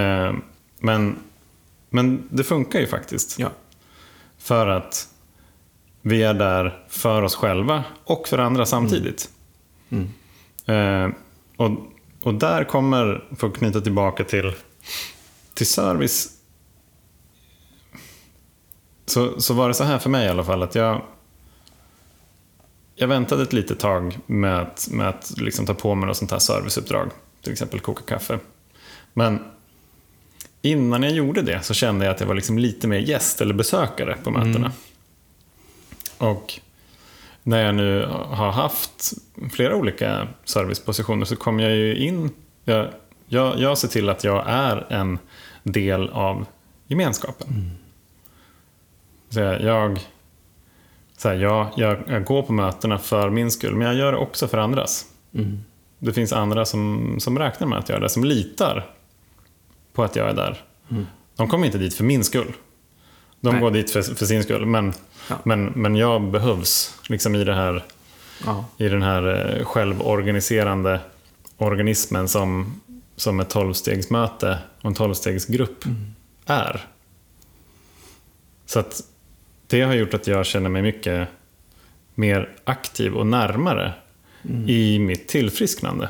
[0.00, 0.34] Eh,
[0.78, 1.16] men,
[1.90, 3.38] men det funkar ju faktiskt.
[3.38, 3.48] Ja.
[4.38, 5.08] För att
[6.02, 9.28] vi är där för oss själva och för andra samtidigt.
[9.90, 10.08] Mm.
[11.06, 11.14] Eh,
[11.56, 11.70] och,
[12.22, 14.52] och där kommer, för att knyta tillbaka till,
[15.54, 16.28] till service,
[19.06, 21.02] så, så var det så här för mig i alla fall att jag,
[22.94, 26.30] jag väntade ett litet tag med att, med att liksom ta på mig något sånt
[26.30, 27.10] här serviceuppdrag.
[27.42, 28.38] Till exempel koka kaffe.
[29.12, 29.38] Men
[30.62, 33.54] innan jag gjorde det så kände jag att jag var liksom lite mer gäst eller
[33.54, 34.72] besökare på mötena.
[36.18, 36.60] Och
[37.42, 39.12] när jag nu har haft
[39.52, 42.30] flera olika servicepositioner så kommer jag ju in.
[42.64, 42.88] Jag,
[43.26, 45.18] jag, jag ser till att jag är en
[45.62, 46.46] del av
[46.86, 47.70] gemenskapen.
[49.34, 50.00] Så jag, jag,
[51.16, 54.18] så här, jag, jag, jag går på mötena för min skull, men jag gör det
[54.18, 55.06] också för andras.
[55.34, 55.60] Mm.
[55.98, 58.86] Det finns andra som, som räknar med att göra det, som litar
[59.92, 60.62] på att jag är där.
[61.36, 62.52] De kommer inte dit för min skull.
[63.40, 63.60] De Nej.
[63.60, 64.92] går dit för, för sin skull, men,
[65.28, 65.36] Ja.
[65.44, 67.84] men, men jag behövs liksom i, det här,
[68.46, 68.64] Ja.
[68.78, 71.00] i den här eh, självorganiserande
[71.56, 72.80] organismen som,
[73.16, 75.84] som ett tolvstegsmöte och en tolvstegsgrupp
[76.46, 76.86] är.
[78.66, 79.02] Så att
[79.66, 81.28] det har gjort att jag känner mig mycket
[82.14, 83.94] mer aktiv och närmare
[84.66, 86.08] i mitt tillfrisknande.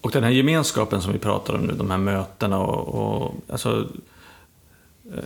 [0.00, 3.88] Och den här gemenskapen som vi pratar om nu, de här mötena och, och alltså,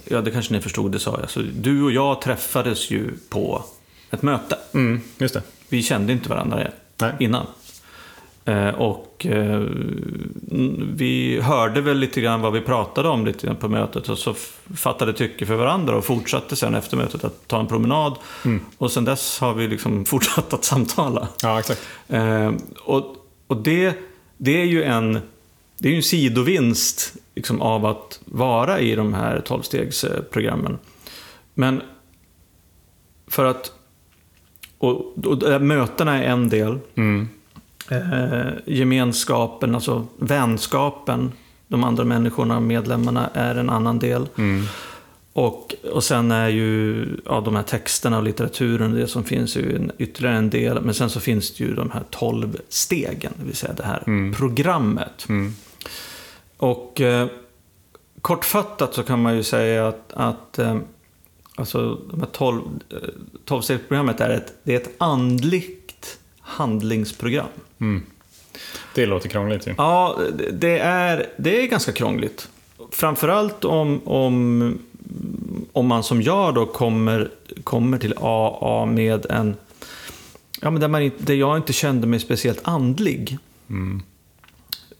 [0.04, 1.30] ja det kanske ni förstod, det sa jag.
[1.30, 3.64] Så du och jag träffades ju på
[4.10, 4.58] ett möte.
[4.74, 5.42] Mm, just det.
[5.68, 7.12] Vi kände inte varandra Nej.
[7.20, 7.46] innan.
[8.44, 9.60] Eh, och eh,
[10.94, 14.34] vi hörde väl lite grann vad vi pratade om lite grann på mötet och så
[14.76, 18.14] fattade tycke för varandra och fortsatte sen efter mötet att ta en promenad.
[18.78, 21.28] Och sen dess har vi liksom fortsatt att samtala.
[21.42, 21.80] Ja, exakt.
[22.08, 22.52] Eh,
[22.84, 23.16] och
[23.52, 23.94] och det,
[24.36, 25.18] det är ju en,
[25.78, 30.78] det är en sidovinst liksom, av att vara i de här tolvstegsprogrammen.
[31.54, 31.82] Men
[33.26, 33.72] för att...
[34.78, 36.78] Och, och mötena är en del.
[36.94, 37.28] Mm.
[37.90, 41.32] Eh, gemenskapen, alltså vänskapen,
[41.68, 44.28] de andra människorna, medlemmarna, är en annan del.
[44.38, 44.64] Mm.
[45.32, 49.76] Och, och sen är ju ja, de här texterna och litteraturen, det som finns ju
[49.76, 50.80] en, ytterligare en del.
[50.80, 54.32] Men sen så finns det ju de här tolv stegen, det vill säga det här
[54.32, 55.26] programmet.
[55.28, 55.54] Mm.
[56.56, 57.28] Och eh,
[58.20, 60.78] kortfattat så kan man ju säga att, att eh,
[61.54, 62.96] alltså, de här tolv, eh,
[63.44, 65.81] tolvstegsprogrammet är ett, det är ett andligt
[66.52, 67.46] handlingsprogram.
[67.80, 68.02] Mm.
[68.94, 69.74] Det låter krångligt ju.
[69.78, 70.18] Ja,
[70.52, 72.48] det- är, det är ganska krångligt.
[72.90, 74.78] Framförallt om, om,
[75.72, 77.30] om man som jag då kommer,
[77.64, 79.56] kommer till AA med en...
[80.60, 83.38] Ja, men där, man där jag inte kände mig speciellt andlig.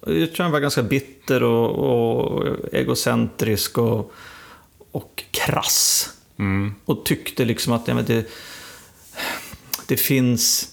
[0.07, 4.13] Jag tror jag var ganska bitter och, och egocentrisk och,
[4.93, 6.11] och krass.
[6.39, 6.75] Mm.
[6.85, 8.31] Och tyckte liksom att ja, men det,
[9.87, 10.72] det finns...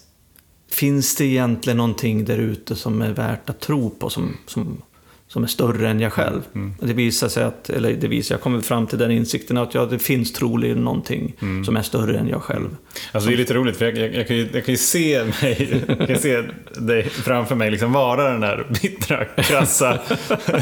[0.70, 4.82] Finns det egentligen någonting där ute som är värt att tro på, som, som,
[5.28, 6.42] som är större än jag själv?
[6.80, 9.74] Och Det visar sig att, eller det visar, jag kommer fram till den insikten att
[9.74, 12.76] ja, det finns troligen någonting som är större än jag själv.
[13.12, 15.24] Alltså det är lite roligt för jag, jag, jag, kan, ju, jag kan ju se
[15.42, 16.44] mig, jag kan se
[16.78, 20.00] dig framför mig liksom vara den där bittra, krassa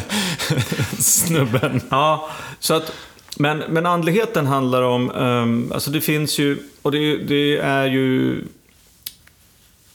[1.00, 1.82] snubben.
[1.90, 2.94] Ja, så att,
[3.38, 8.42] men, men andligheten handlar om, um, alltså det finns ju, och det, det är ju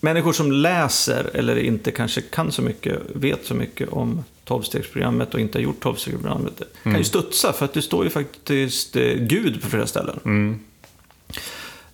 [0.05, 5.41] människor som läser eller inte kanske kan så mycket, vet så mycket om tolvstegsprogrammet och
[5.41, 9.63] inte har gjort tolvstegsprogrammet kan ju studsa för att det står ju faktiskt eh, Gud
[9.63, 10.21] på flera ställen.
[10.25, 10.61] Mm.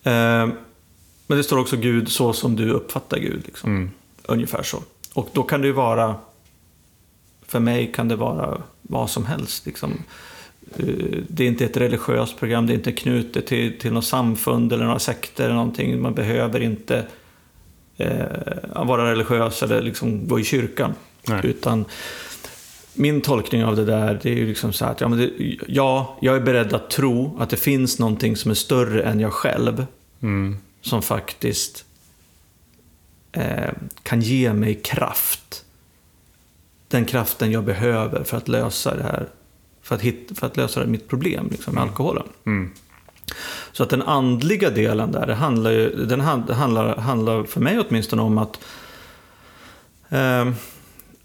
[0.03, 0.55] Eh,
[1.27, 3.43] men det står också Gud så som du uppfattar Gud.
[3.47, 3.71] Liksom.
[3.71, 3.91] Mm.
[4.23, 4.83] Ungefär så.
[5.15, 6.15] Och då kan det ju vara,
[7.47, 9.67] för mig kan det vara vad som helst.
[9.67, 9.93] Liksom.
[10.77, 14.73] eh, det är inte ett religiöst program, det är inte knutet till, till något samfund
[14.73, 16.03] eller några sekter eller någonting.
[16.03, 17.07] Man behöver inte
[17.99, 20.95] eh, vara religiös eller liksom gå i kyrkan.
[21.27, 21.41] Nej.
[21.45, 21.85] Utan
[22.95, 25.31] min tolkning av det där, det är ju liksom så att ja, men det,
[25.67, 29.33] ja, jag är beredd att tro att det finns någonting som är större än jag
[29.33, 29.87] själv.
[30.21, 30.57] Mm.
[30.81, 31.85] Som faktiskt
[33.33, 33.71] eh,
[34.03, 35.65] kan ge mig kraft.
[36.89, 39.29] Den kraften jag behöver för att lösa det här.
[39.83, 42.27] För att, hitta, för att lösa mitt problem liksom, med alkoholen.
[42.47, 42.71] Mm.
[43.73, 47.79] Så att den andliga delen där, det handlar, ju, den hand- handlar, handlar för mig
[47.89, 48.59] åtminstone om att
[50.09, 50.49] eh,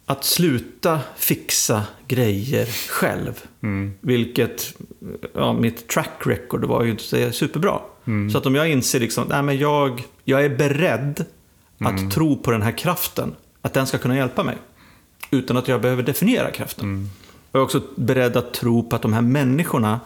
[0.05, 3.43] att sluta fixa grejer själv.
[3.63, 3.93] Mm.
[4.01, 4.77] Vilket,
[5.33, 7.79] ja, mitt track record var ju inte superbra.
[8.31, 11.25] Så att om jag inser liksom, nej men jag, jag är beredd
[11.79, 14.57] att tro på den här kraften, att den ska kunna hjälpa mig.
[15.31, 17.09] Utan att jag behöver definiera kraften.
[17.51, 19.99] Och jag är också beredd att tro på att de här människorna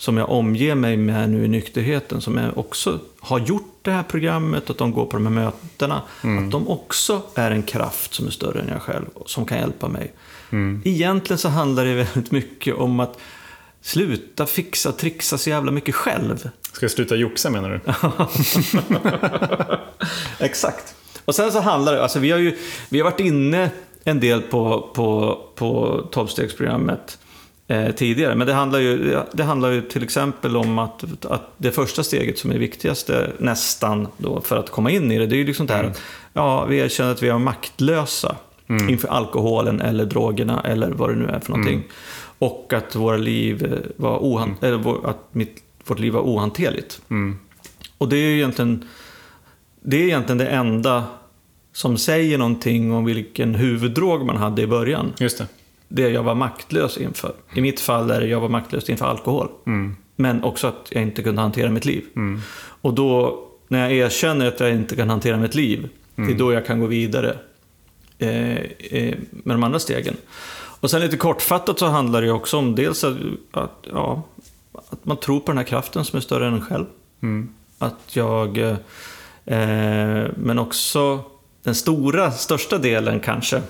[0.00, 4.02] som jag omger mig med nu i nykterheten, som jag också har gjort det här
[4.02, 8.26] programmet, att de går på de här mötena, att de också är en kraft som
[8.26, 10.12] är större än jag själv, som kan hjälpa mig.
[10.84, 13.18] Egentligen så handlar det väldigt mycket om att
[13.80, 16.48] sluta fixa, trixa så jävla mycket själv.
[16.72, 17.80] Ska jag sluta joxa menar du?
[20.44, 20.94] Exakt.
[21.24, 22.58] Och sen så handlar det, alltså vi har ju
[22.88, 23.70] vi har varit inne
[24.04, 27.18] en del på, på, på tolvstegsprogrammet
[27.70, 28.34] eh, tidigare.
[28.34, 32.38] Men det handlar, ju, det handlar ju till exempel om att, att det första steget
[32.38, 35.46] som är det viktigaste nästan då för att komma in i det, det är ju
[35.46, 36.00] liksom det här att
[36.32, 38.36] ja, vi erkänner att vi är maktlösa
[38.88, 41.82] inför alkoholen eller drogerna eller vad det nu är för någonting.
[42.38, 47.00] Och att våra liv eh, var ohan- eller vår, att mitt, vårt liv var ohanterligt.
[47.10, 47.38] Mm.
[47.98, 48.88] Och det är ju egentligen
[49.80, 51.04] det, är egentligen det enda
[51.72, 55.12] som säger någonting om vilken huvuddrog man hade i början.
[55.18, 55.46] Just det.
[55.92, 57.32] Det jag var maktlös inför.
[57.54, 59.48] I mitt fall är det jag var maktlös inför alkohol.
[60.16, 62.04] Men också att jag inte kunde hantera mitt liv.
[62.82, 66.52] Och då, när jag erkänner att jag inte kan hantera mitt liv, det är då
[66.52, 67.36] jag kan gå vidare
[68.18, 68.56] eh,
[68.90, 70.16] eh, med de andra stegen.
[70.80, 73.16] Och sen lite kortfattat så handlar det också om dels att,
[73.50, 74.22] att, ja,
[74.72, 76.86] att man tror på den här kraften som är större än en själv.
[77.78, 78.58] Att jag...
[78.58, 81.24] Eh, men också
[81.62, 83.62] den stora, största delen kanske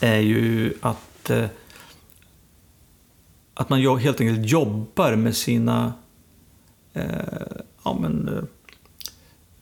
[0.00, 1.44] är ju att, eh,
[3.54, 5.92] att man helt enkelt jobbar med sina...
[6.92, 7.02] Eh,
[7.84, 8.44] ja, men, eh,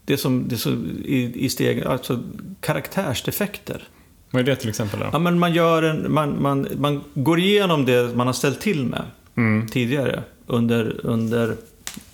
[0.04, 2.22] det som, det som i, i steg, alltså
[2.60, 3.88] karaktärsdefekter.
[4.30, 5.06] Vad är det till exempel då?
[5.12, 8.84] Ja, men man, gör en, man, man, man går igenom det man har ställt till
[8.84, 9.02] med
[9.36, 9.68] Mm.
[9.68, 11.56] tidigare under, under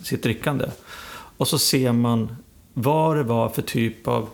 [0.03, 0.67] sitt drickande.
[1.37, 2.37] Och så ser man
[2.75, 4.29] vad det var för typ av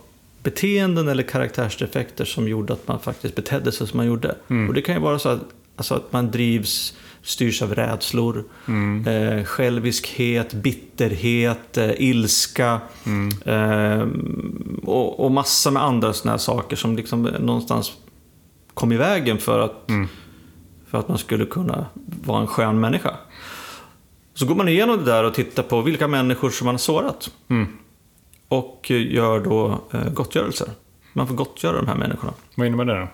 [0.47, 4.35] beteenden eller karaktärsdefekter som gjorde att man faktiskt betedde sig som man gjorde.
[4.67, 5.41] Och det kan ju vara så att,
[5.75, 8.43] alltså att man drivs, styrs av rädslor,
[9.07, 12.81] eh, själviskhet, bitterhet, eh, ilska
[13.45, 14.07] eh,
[14.83, 17.91] och, och massa med andra sådana här saker som liksom någonstans
[18.73, 19.87] kom i vägen för att,
[20.89, 21.85] för att man skulle kunna
[22.23, 23.13] vara en skön människa.
[24.33, 27.31] Så går man igenom det där och tittar på vilka människor som man har sårat.
[28.47, 30.67] Och gör då eh, gottgörelser.
[31.13, 32.33] Man får gottgöra de här människorna.
[32.55, 33.07] Vad innebär det då?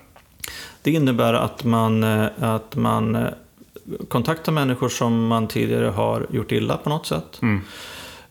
[0.82, 3.28] Det innebär att man, eh, att man eh,
[4.08, 7.40] kontaktar människor som man tidigare har gjort illa på något sätt.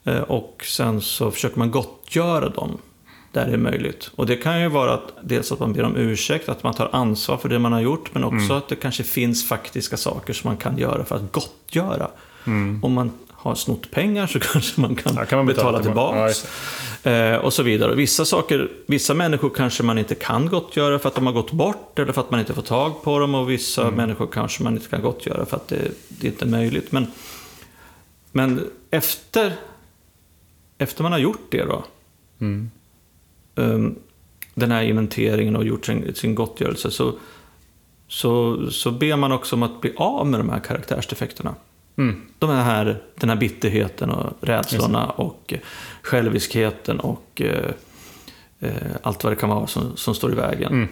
[0.04, 2.78] Eh, Och sen så försöker man gottgöra dem
[3.32, 4.12] där det är möjligt.
[4.16, 6.90] Och det kan ju vara att, dels att man ber om ursäkt, att man tar
[6.92, 10.48] ansvar för det man har gjort, men också att det kanske finns faktiska saker som
[10.50, 12.08] man kan göra för att gottgöra.
[12.82, 13.12] Om man
[13.44, 16.28] har snott pengar så kanske man kan, Ja, kan man betala betala.
[16.28, 17.34] Ja, tillbaka.
[17.34, 17.96] eh, och så vidare.
[17.96, 22.00] Vissa, saker, vissa människor kanske man inte kan gottgöra för att de har gått bort
[22.00, 23.36] eller för att man inte får tag på dem.
[23.36, 23.96] Och vissa Mm.
[23.96, 26.92] människor kanske man inte kan gottgöra för att det, det inte är möjligt.
[26.92, 27.08] Men,
[28.32, 29.54] men efter,
[30.78, 31.84] efter man har gjort det då,
[32.40, 32.72] Mm.
[33.56, 33.96] um,
[34.54, 37.14] den här inventeringen och gjort sin, sin gottgörelse, så,
[38.08, 41.56] så, så ber man också om att bli av med de här karaktärsdefekterna.
[41.96, 42.22] Mm.
[42.40, 45.60] De här, den här bitterheten och rädslorna och eh,
[46.02, 47.72] själviskheten och eh,
[48.60, 50.74] eh, allt vad det kan vara som, som står i vägen.
[50.74, 50.88] Mm.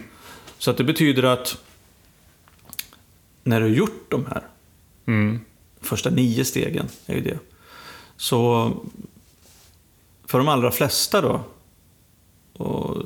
[0.58, 1.58] Så att det betyder att
[3.44, 4.42] när du har gjort de här
[5.06, 5.40] Mm.
[5.80, 7.38] första nio stegen, är ju det.
[8.16, 8.72] Så
[10.26, 11.40] för de allra flesta då,
[12.52, 12.96] och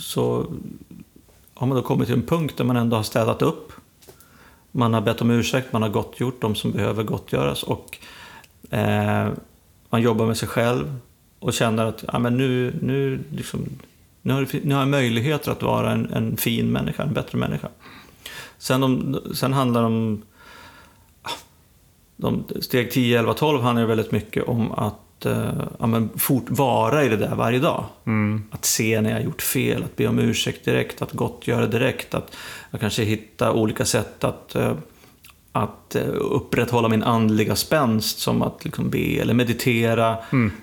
[0.00, 0.52] så
[1.54, 3.72] har man då kommit till en punkt där man ändå har städat upp.
[4.72, 7.98] Man har bett om ursäkt, man har gottgjort de som behöver gottgöras och
[8.70, 9.28] eh,
[9.90, 10.96] man jobbar med sig själv
[11.38, 13.68] och känner att ja, men nu, nu, liksom,
[14.22, 17.68] nu, har, nu har jag möjligheter att vara en, en fin människa, en bättre människa.
[18.58, 20.22] Sen, om, sen handlar det om
[22.16, 27.04] de, steg 10, 11, 12 handlar väldigt mycket om att eh, ja, men fort vara
[27.04, 27.84] i det där varje dag.
[28.50, 32.36] Att se när jag gjort fel, att be om ursäkt direkt, att gottgöra direkt, att
[32.70, 34.72] jag kanske hitta olika sätt att eh,
[35.52, 40.16] att eh, upprätthålla min andliga spänst som att liksom be eller meditera.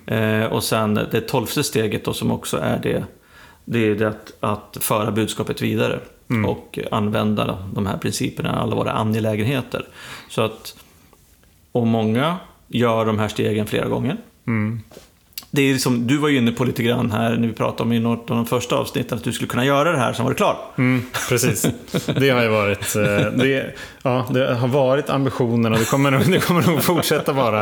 [0.06, 3.04] Eh, och sen det tolfte steget då som också är det,
[3.64, 6.00] det är det att, att föra budskapet vidare.
[6.46, 9.88] Och använda de här principerna i alla våra angelägenheter.
[10.28, 10.76] Så att
[11.72, 14.16] om många gör de här stegen flera gånger.
[15.50, 17.92] Det är liksom, du var ju inne på lite grann här när vi pratade om
[17.92, 20.32] i något av de första avsnitten att du skulle kunna göra det här, sen var
[20.32, 20.56] det klar.
[20.78, 21.66] Mm, precis.
[22.06, 26.30] Det har ju varit, eh, det, ja, det har varit ambitionen och det kommer, nog,
[26.30, 27.60] det kommer nog fortsätta vara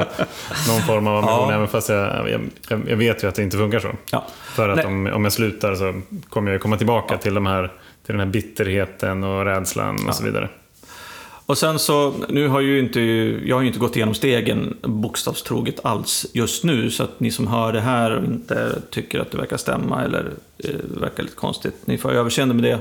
[0.68, 1.48] någon form av ambition.
[1.48, 1.54] Ja.
[1.54, 2.40] Även fast jag, jag,
[2.88, 3.90] jag vet ju att det inte funkar så.
[4.10, 4.26] Ja.
[4.54, 4.86] För att Nej.
[4.86, 7.72] om, om jag slutar så kommer jag komma tillbaka till, de här,
[8.06, 10.48] till den här bitterheten och rädslan och så vidare.
[11.46, 13.00] Och sen så, nu har ju inte,
[13.44, 17.46] jag har ju inte gått igenom stegen bokstavstroget alls just nu, så att ni som
[17.46, 21.74] hör det här och inte tycker att det verkar stämma eller eh, verkar lite konstigt,
[21.84, 22.78] ni får ha överseende med det.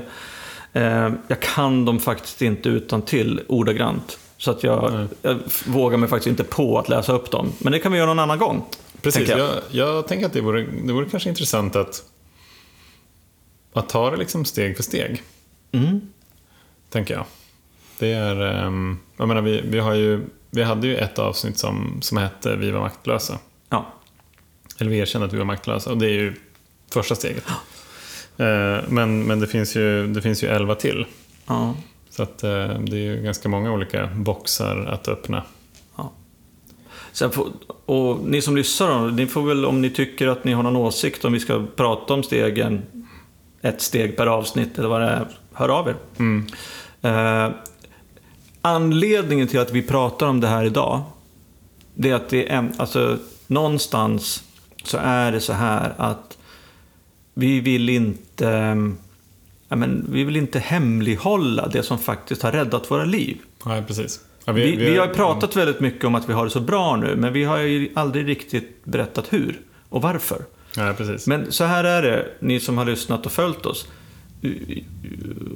[0.80, 4.18] Eh, jag kan dem faktiskt inte utan till ordagrant.
[4.38, 7.52] Så att jag, jag vågar mig faktiskt inte på att läsa upp dem.
[7.58, 8.64] Men det kan vi göra någon annan gång.
[9.02, 9.50] Precis, tänker jag.
[9.70, 12.02] Jag, tänker att det vore, det vore kanske intressant att,
[13.72, 15.22] att ta det liksom steg för steg.
[15.72, 16.00] Mm.
[16.90, 17.24] Tänker jag.
[17.98, 21.98] Det är, ehm, jag menar, vi, vi, har ju, vi hade ju ett avsnitt som,
[22.02, 23.38] som hette Vi var maktlösa.
[23.68, 23.86] Ja.
[24.78, 26.34] Eller vi erkände att vi var maktlösa och det är ju
[26.92, 27.44] första steget.
[28.38, 31.06] Eh, Men, men det, finns ju, det finns ju elva till.
[31.46, 31.74] ja.
[32.10, 35.42] Så att, eh, det är ju ganska många olika boxar att öppna.
[37.12, 37.46] Sen får,
[37.86, 40.76] och ni som lyssnar då, ni får väl om ni tycker att ni har någon
[40.76, 42.82] åsikt om vi ska prata om stegen,
[43.62, 45.96] ett steg per avsnitt eller vad det är, hör av er.
[47.02, 47.50] Eh,
[48.66, 51.02] anledningen till att vi pratar om det här idag,
[51.94, 54.44] det är att det är, alltså någonstans
[54.84, 56.38] så är det så här att
[57.34, 58.76] vi vill inte,
[59.68, 63.38] ja, men, vi vill inte hemlighålla det som faktiskt har räddat våra liv.
[63.66, 64.20] Nej, precis.
[64.44, 67.16] Ja, Vi, vi har pratat väldigt mycket om att vi har det så bra nu,
[67.16, 70.42] men vi har ju aldrig riktigt berättat hur och varför.
[70.76, 71.26] Nej, precis.
[71.26, 73.86] Men så här är det, ni som har lyssnat och följt oss.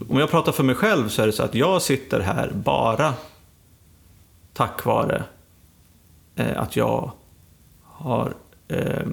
[0.09, 3.14] Om jag pratar för mig själv så är det så att jag sitter här bara
[4.53, 5.25] tack vare
[6.37, 7.12] eh, att jag
[7.83, 8.35] har
[8.69, 9.07] eh,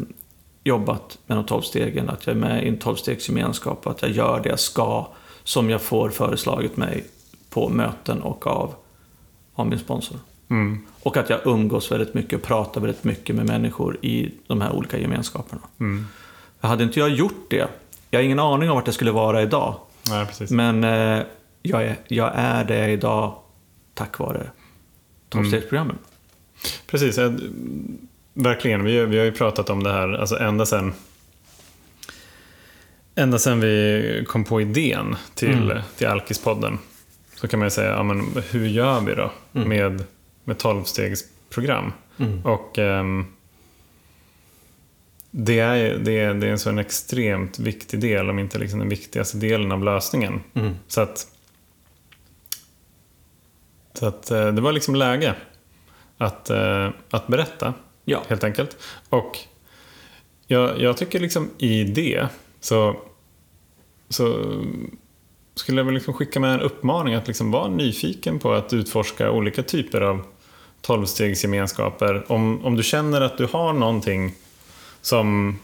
[0.64, 4.12] jobbat med de tolv stegen, att jag är med i en tolvstegsgemenskap och att jag
[4.12, 5.08] gör det jag ska
[5.44, 7.06] som jag får föreslaget mig
[7.50, 8.74] på möten och av,
[9.54, 10.18] av min sponsor.
[10.50, 10.86] Mm.
[11.04, 14.76] Och att jag umgås väldigt mycket och pratar väldigt mycket med människor i de här
[14.76, 15.62] olika gemenskaperna.
[15.80, 16.08] Mm.
[16.60, 17.68] Hade inte jag gjort det,
[18.10, 19.76] jag har ingen aning om vart jag skulle vara idag,
[20.10, 20.52] Nej, precis.
[20.52, 21.24] men eh,
[21.62, 23.36] jag, är, jag är det idag
[23.94, 24.52] tack vare
[25.30, 25.98] tolvstegsprogrammen.
[26.88, 27.32] Precis, eh,
[28.34, 28.84] verkligen.
[28.84, 30.94] Vi, vi har ju pratat om det här alltså ända sedan
[33.16, 36.78] Ända sedan vi kom på idén till, till Alkispodden
[37.36, 40.04] så kan man ju säga, ja, men hur gör vi då med,
[40.44, 41.92] med 12-stegsprogram?
[42.44, 43.26] Och ehm,
[45.40, 48.80] det, är, det, är, det är en så en extremt viktig del, om inte liksom
[48.80, 50.44] den viktigaste delen av lösningen.
[50.54, 50.76] Mm.
[50.88, 51.28] Så att,
[53.94, 55.36] så att eh, det var liksom läge
[56.18, 57.74] att, eh, att berätta,
[58.06, 58.24] Ja.
[58.28, 58.78] helt enkelt.
[59.10, 59.38] Och
[60.48, 62.28] jag, jag tycker liksom i det
[62.60, 63.00] så,
[64.10, 64.54] så
[65.56, 69.32] skulle jag väl liksom skicka med en uppmaning att liksom vara nyfiken på att utforska
[69.32, 70.24] olika typer av
[70.82, 72.32] tolvstegsgemenskaper.
[72.32, 74.34] Om, om du känner att du har någonting
[75.08, 75.60] som,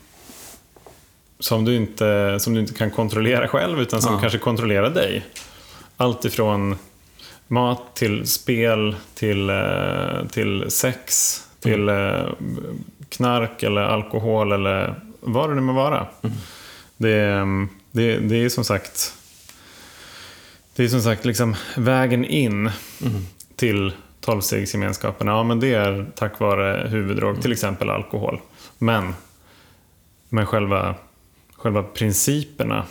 [1.40, 4.20] som, du inte, som du inte kan kontrollera själv utan som Ja.
[4.20, 5.26] kanske kontrollerar dig.
[5.98, 6.76] Allt ifrån
[7.48, 12.26] mat till spel till, eh, till sex till eh,
[13.10, 16.08] knark eller alkohol eller vad det nu må vara.
[16.98, 17.46] Det,
[17.92, 19.14] det, det är som sagt
[20.76, 22.72] det är som sagt liksom vägen in
[23.56, 25.28] till tolvstegsgemenskapen.
[25.28, 28.40] Ja, men det är tack vare huvuddrog, till exempel alkohol.
[28.78, 29.16] Men,
[30.34, 30.96] men själva,
[31.54, 32.86] själva principerna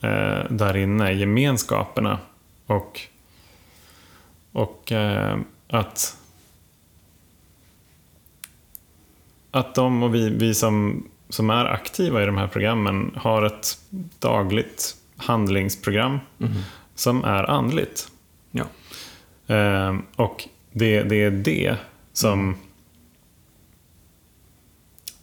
[0.00, 2.18] eh, där inne, gemenskaperna
[2.66, 3.00] och,
[4.52, 5.38] och eh,
[5.68, 6.16] att
[9.50, 13.78] att de och vi, vi som, som är aktiva i de här programmen har ett
[14.18, 16.18] dagligt handlingsprogram
[16.94, 18.08] som är andligt.
[18.50, 18.64] Ja.
[19.54, 21.76] Eh, och det, det är det
[22.12, 22.56] som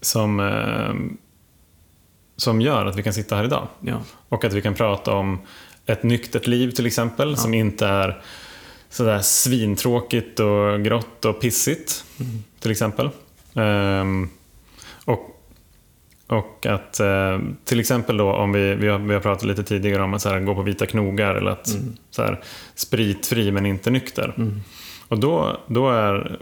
[0.05, 0.93] som, eh,
[2.35, 3.67] som gör att vi kan sitta här idag.
[3.81, 4.01] Ja.
[4.29, 5.39] Och att vi kan prata om
[5.85, 8.21] ett nyktert liv till exempel, som inte är
[8.89, 12.05] sådär svintråkigt och grått och pissigt.
[12.59, 13.09] Till exempel.
[13.53, 14.29] Ehm,
[15.05, 15.41] och,
[16.27, 20.03] och att eh, till exempel då om vi, vi, har, vi har pratat lite tidigare
[20.03, 21.77] om att så här, gå på vita knogar eller att
[22.09, 22.43] så här,
[22.75, 24.33] spritfri men inte nykter.
[25.07, 26.39] Och då, då är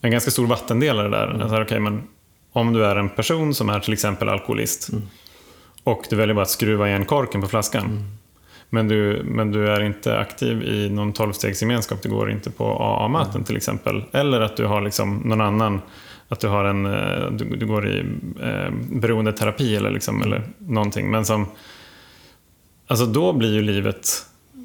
[0.00, 1.26] en ganska stor vattendelare där.
[1.26, 1.42] Mm.
[1.42, 2.02] Alltså, okay, men
[2.56, 5.02] om du är en person som är till exempel alkoholist Mm.
[5.84, 7.84] och du väljer bara att skruva igen korken på flaskan.
[7.86, 8.02] Mm.
[8.70, 13.30] Men, du, men du är inte aktiv i någon tolvstegsgemenskap, du går inte på AA-möten
[13.34, 13.44] Mm.
[13.44, 14.04] till exempel.
[14.12, 15.80] Eller att du har liksom någon annan,
[16.28, 17.98] att du, har en, eh, du, du går i
[18.42, 21.10] eh, beroendeterapi eller, liksom, eller någonting.
[21.10, 21.46] Men som,
[22.86, 24.08] alltså då blir ju livet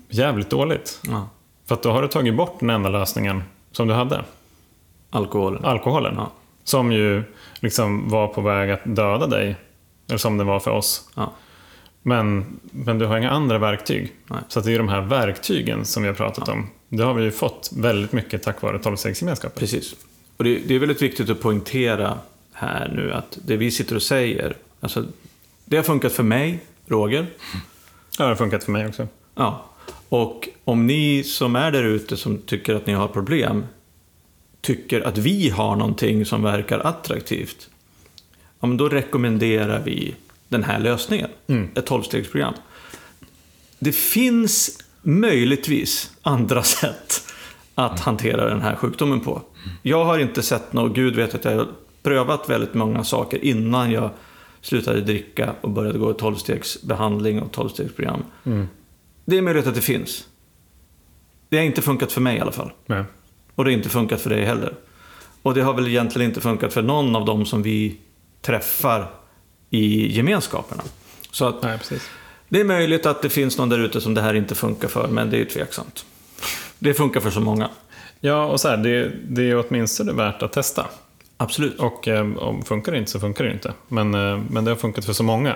[0.09, 0.99] jävligt dåligt.
[1.07, 1.29] Ja.
[1.67, 4.21] För att då har du tagit bort den enda lösningen som du hade,
[5.09, 5.65] Alkoholen.
[5.65, 6.13] alkoholen.
[6.17, 6.31] Ja.
[6.63, 7.23] Som ju
[7.59, 9.55] liksom var på väg att döda dig,
[10.07, 11.09] eller som det var för oss.
[11.15, 11.33] Ja.
[12.01, 14.13] Men, men du har inga andra verktyg.
[14.27, 14.39] Nej.
[14.47, 16.69] Så det är de här verktygen som vi har pratat om.
[16.89, 19.59] Det har vi ju fått väldigt mycket tack vare tolvstegsgemenskapen.
[19.59, 19.95] Precis.
[20.37, 22.17] Och det, det är väldigt viktigt att poängtera
[22.53, 25.05] här nu att det vi sitter och säger, alltså,
[25.65, 27.27] det har funkat för mig, Roger.
[28.17, 29.07] Ja, det har funkat för mig också.
[29.35, 29.65] Ja.
[30.09, 33.65] Och om ni som är där ute som tycker att ni har problem,
[34.61, 37.69] tycker att vi har någonting som verkar attraktivt,
[38.59, 40.15] ja, men då rekommenderar vi
[40.49, 41.29] den här lösningen.
[41.75, 42.53] Ett tolvstegsprogram.
[43.79, 47.33] Det finns möjligtvis andra sätt
[47.75, 49.41] att hantera den här sjukdomen på.
[49.81, 51.67] Jag har inte sett något, Gud vet att jag har
[52.03, 54.09] prövat väldigt många saker innan jag
[54.61, 58.23] slutade dricka och började gå tolvstegsbehandling och tolvstegsprogram.
[59.25, 60.27] Det är möjligt att det finns.
[61.49, 62.71] Det har inte funkat för mig i alla fall.
[62.85, 63.03] Nej.
[63.55, 64.73] Och det har inte funkat för dig heller.
[65.41, 67.97] Och det har väl egentligen inte funkat för någon av dem som vi
[68.41, 69.11] träffar
[69.69, 70.83] i gemenskaperna.
[71.31, 71.79] Så att Nej,
[72.49, 75.07] det är möjligt att det finns någon där ute som det här inte funkar för,
[75.07, 76.05] men det är tveksamt.
[76.79, 77.69] Det funkar för så många.
[78.19, 80.85] Ja, och så här, det, det är åtminstone värt att testa.
[81.37, 81.79] Absolut.
[81.79, 83.73] Och eh, om funkar det inte så funkar det inte.
[83.87, 85.55] Men, eh, men det har funkat för så många.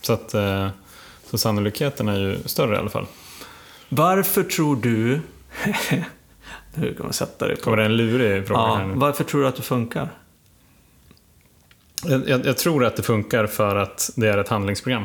[0.00, 0.68] Så, att, eh,
[1.30, 3.06] så sannolikheten är ju större i alla fall.
[3.88, 5.20] Varför tror du...
[6.76, 7.62] nu kommer jag sätta dig på...
[7.62, 10.08] Kommer det en lurig fråga Ja, varför tror du att det funkar?
[12.04, 15.04] Jag, jag, jag tror att det funkar för att det är ett handlingsprogram.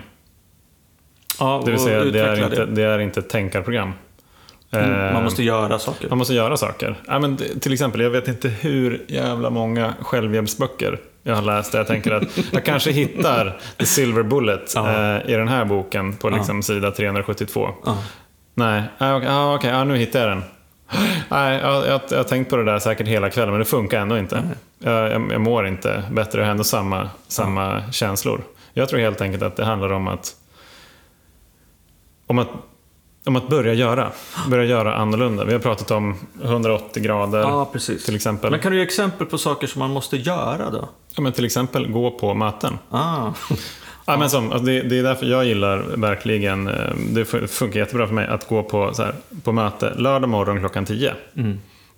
[1.40, 3.88] Ja, Det vill säga, det är, inte, det är inte ett tänkarprogram.
[3.88, 6.10] Mm, Eh, Man måste göra saker.
[6.10, 6.96] Man måste göra saker.
[7.08, 11.72] Ja, men det- till exempel, jag vet inte hur jävla många självhjälpsböcker jag har läst.
[11.72, 16.14] där Jag tänker att jag kanske hittar the silver bullet eh, i den här boken
[16.18, 17.70] på liksom sida 372.
[17.86, 17.98] Ja.
[18.54, 20.44] Nej, ah, okej, ah, okej, ah, nu hittar jag den.
[21.30, 24.00] Nej, jag, jag, jag har tänkt på det där säkert hela kvällen, men det funkar
[24.00, 24.44] ändå inte.
[24.80, 28.44] Jag, jag, jag mår inte bättre, jag har ändå samma, samma känslor.
[28.74, 30.36] Jag tror helt enkelt att det handlar om att,
[32.28, 32.50] om att
[33.26, 34.12] om att börja göra.
[34.50, 35.46] Börja göra annorlunda.
[35.46, 37.72] Vi har pratat om 180 grader Ja,
[38.06, 38.52] till exempel.
[38.52, 40.90] Men kan du ge exempel på saker som man måste göra då?
[41.16, 42.78] Ja, men till exempel gå på möten.
[42.90, 43.32] Ah.
[44.06, 46.74] Ja, men som, alltså det, det är därför jag gillar verkligen, eh,
[47.10, 50.60] det fun- funkar jättebra för mig att gå på, så här, på möte lördag morgon
[50.60, 51.14] klockan 10.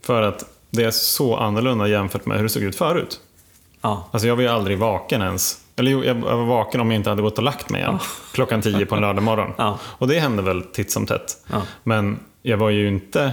[0.05, 3.19] För att det är så annorlunda jämfört med hur det såg ut förut.
[3.81, 4.09] Ja.
[4.11, 5.57] Alltså jag var ju aldrig vaken ens.
[5.75, 7.99] Eller jo, jag var vaken om jag inte hade gått och lagt mig igen.
[8.33, 9.51] Klockan 10 på en lördag morgon.
[9.57, 9.79] Ja.
[9.83, 11.37] Och det hände väl titt som tätt.
[11.51, 11.61] Ja.
[11.83, 13.31] Men jag var ju inte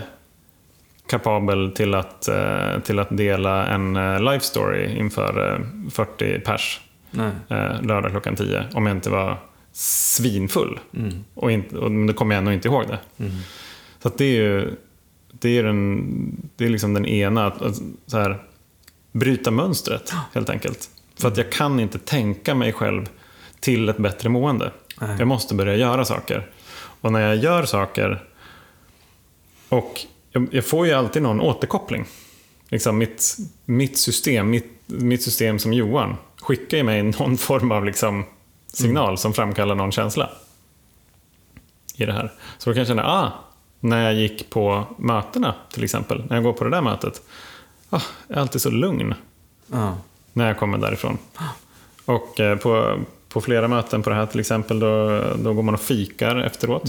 [1.11, 6.81] kapabel till att, eh, till att dela en eh, life story inför eh, 40 pers
[7.11, 7.31] Nej.
[7.49, 9.39] eh, lördag klockan 10 om jag inte var
[9.73, 10.81] svinfull.
[10.97, 11.25] Mm.
[11.35, 12.99] Och, inte, och då kommer jag ändå inte ihåg det.
[14.03, 14.77] Så att det är ju
[15.33, 18.43] det är, den, det är liksom den ena, att, att så här,
[19.13, 20.91] bryta mönstret helt enkelt.
[21.19, 23.09] För att jag kan inte tänka mig själv
[23.61, 24.73] till ett bättre mående.
[25.01, 25.17] Nej.
[25.19, 26.51] Jag måste börja göra saker.
[27.01, 28.25] Och när jag gör saker
[29.69, 30.01] och
[30.33, 32.05] jag, jag får ju alltid någon återkoppling.
[32.69, 36.17] Liksom mitt, mitt system, mitt, mitt system som Johan,
[36.51, 38.25] skickar ju mig någon form av liksom
[38.73, 40.31] signal som framkallar någon känsla.
[41.97, 42.33] I det här.
[42.59, 43.33] Så då kan jag känna, ah,
[43.81, 47.23] när jag gick på mötena till exempel, när jag går på det där mötet,
[47.91, 49.15] ah, jag är alltid så lugn
[49.67, 49.97] Ja.
[50.33, 51.19] när jag kommer därifrån.
[52.05, 52.99] Och eh, på,
[53.29, 56.85] på flera möten på det här till exempel, då, då går man och fikar efteråt.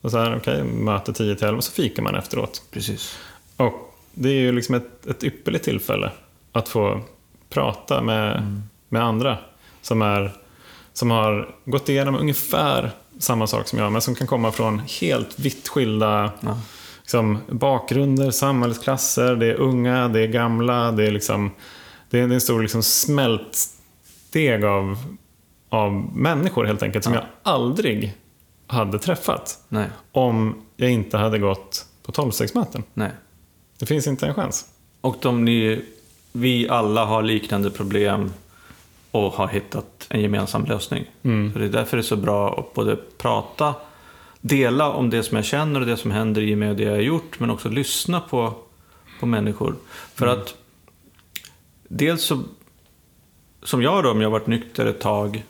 [0.00, 2.62] Och så här, okej, möte 10 till 11, så fikar man efteråt.
[2.70, 3.18] Precis.
[3.56, 6.10] Och det är ju liksom ett, ett ypperligt tillfälle
[6.52, 7.00] att få
[7.48, 8.60] prata med,
[8.90, 9.38] med andra
[9.82, 10.32] som, är,
[10.92, 15.38] som har gått igenom ungefär samma sak som jag, men som kan komma från helt
[15.38, 16.58] vitt skilda Ja.
[17.00, 21.50] liksom, bakgrunder, samhällsklasser, det är unga, det är gamla, det är liksom
[22.10, 24.98] det är en stor liksom smältsteg av,
[25.68, 28.14] av människor helt enkelt som jag aldrig
[28.66, 29.86] hade träffat Nej.
[30.12, 32.82] om jag inte hade gått på tolvstegsmöten.
[32.94, 33.10] Nej.
[33.78, 34.66] Det finns inte en chans.
[35.00, 35.84] Och de ni,
[36.32, 38.32] vi alla har liknande problem
[39.10, 41.04] och har hittat en gemensam lösning.
[41.52, 43.74] Så det är därför det är så bra att både prata,
[44.40, 46.92] dela om det som jag känner och det som händer i mig och det jag
[46.92, 48.54] har gjort, men också lyssna på,
[49.20, 49.74] på människor.
[50.14, 50.54] För att
[51.88, 52.42] dels så,
[53.62, 55.44] som jag då, om jag har varit nykter ett tag,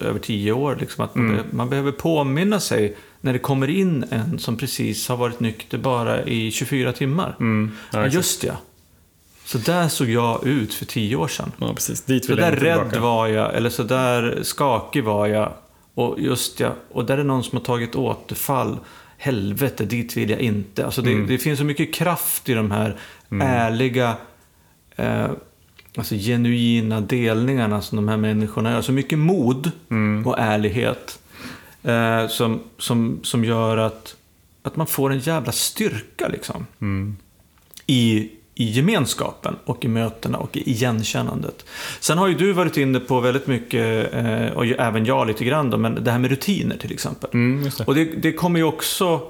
[0.00, 4.04] över tio år, liksom, att man, be- man behöver påminna sig när det kommer in
[4.10, 7.36] en som precis har varit nykter bara i 24 timmar.
[7.40, 7.70] Mm.
[7.92, 8.52] Ja, just ja.
[9.48, 11.52] Så där såg jag ut för tio år sedan.
[11.58, 12.02] ja, precis.
[12.04, 13.00] Dit Så där rädd tillbaka.
[13.00, 15.52] var jag, eller så där skakig var jag.
[15.94, 18.78] Och just ja, och där är någon som har tagit återfall.
[19.18, 20.84] Helvete, dit vill jag inte.
[20.84, 21.26] Alltså det, Mm.
[21.26, 22.96] det finns så mycket kraft i de här
[23.40, 24.16] ärliga,
[24.96, 25.30] eh,
[25.96, 28.82] alltså genuina delningarna som de här människorna gör.
[28.82, 30.26] Så mycket mod Mm.
[30.26, 31.18] och ärlighet
[31.82, 34.16] eh, som, som, som gör att,
[34.62, 37.16] att man får en jävla styrka liksom Mm.
[37.86, 38.28] i,
[38.58, 41.64] i gemenskapen och i mötena och i igenkännandet.
[42.00, 45.70] Sen har ju du varit inne på väldigt mycket, eh, och även jag lite grann,
[45.70, 47.30] då, men det här med rutiner till exempel.
[47.32, 47.84] Mm, det.
[47.86, 49.20] Och det, det kommer ju också,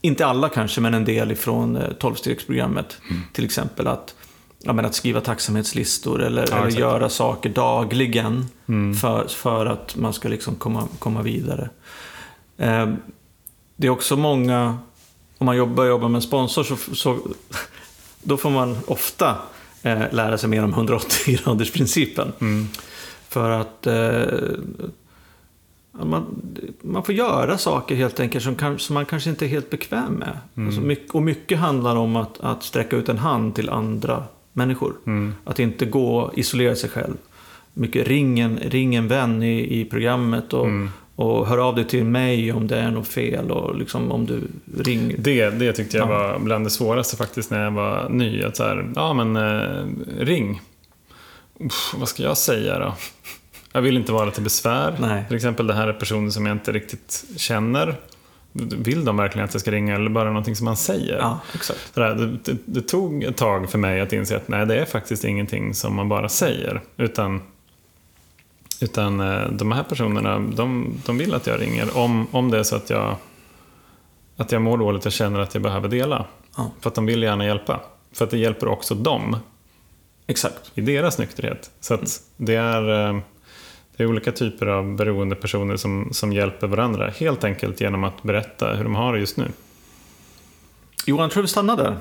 [0.00, 2.96] inte alla kanske, men en del ifrån eh, 12-stegsprogrammet.
[3.32, 4.14] Till exempel att,
[4.58, 6.78] ja, men att skriva tacksamhetslistor eller, eller exakt.
[6.78, 8.46] göra saker dagligen
[9.00, 11.70] för, för att man ska liksom komma, komma vidare.
[12.56, 12.92] Eh,
[13.76, 14.78] det är också många,
[15.38, 17.18] om man jobbar, jobbar med en sponsor så, så
[18.22, 19.36] då får man ofta
[19.82, 22.32] eh, lära sig mer om 180-gradersprincipen.
[23.28, 24.22] För att eh,
[25.92, 26.26] man,
[26.80, 30.12] man får göra saker helt enkelt som, kan, som man kanske inte är helt bekväm
[30.12, 30.38] med.
[30.66, 34.94] Alltså mycket, och mycket handlar om att, att sträcka ut en hand till andra människor.
[35.44, 37.14] Att inte gå isolera sig själv.
[37.74, 40.66] Mycket ring en, ring en vän i, i programmet och,
[41.16, 43.50] och hör av dig till mig om det är något fel.
[43.50, 44.40] Och liksom om du
[44.82, 45.16] ringer.
[45.18, 46.18] Det, det tyckte jag Ja.
[46.18, 48.42] var bland det svåraste faktiskt när jag var ny.
[48.42, 49.86] Att så här, ja men eh,
[50.18, 50.60] ring.
[51.60, 52.94] Uff, vad ska jag säga då?
[53.72, 54.96] Jag vill inte vara till besvär.
[55.00, 55.24] Nej.
[55.28, 57.94] Till exempel det här är personer som jag inte riktigt känner.
[58.54, 61.18] Vill de verkligen att jag ska ringa eller bara någonting som man säger?
[61.18, 61.94] Ja, exakt.
[61.94, 64.84] Sådär, det, det, det tog ett tag för mig att inse att nej, det är
[64.84, 66.80] faktiskt ingenting som man bara säger.
[66.96, 67.40] Utan,
[68.82, 71.96] utan eh, de här personerna, de, de vill att jag ringer.
[71.96, 73.16] Om, om det är så att jag,
[74.36, 76.26] att jag mår dåligt och känner att jag behöver dela.
[76.56, 76.70] Ja.
[76.80, 77.80] För att de vill gärna hjälpa.
[78.12, 79.36] För att det hjälper också dem
[80.26, 80.72] Exakt.
[80.74, 81.70] i deras nykterhet.
[81.80, 83.20] Så att det är, eh,
[83.96, 87.10] det är olika typer av beroende personer som, som hjälper varandra.
[87.10, 89.48] Helt enkelt genom att berätta hur de har det just nu.
[91.06, 91.96] Johan, tror vi stannar där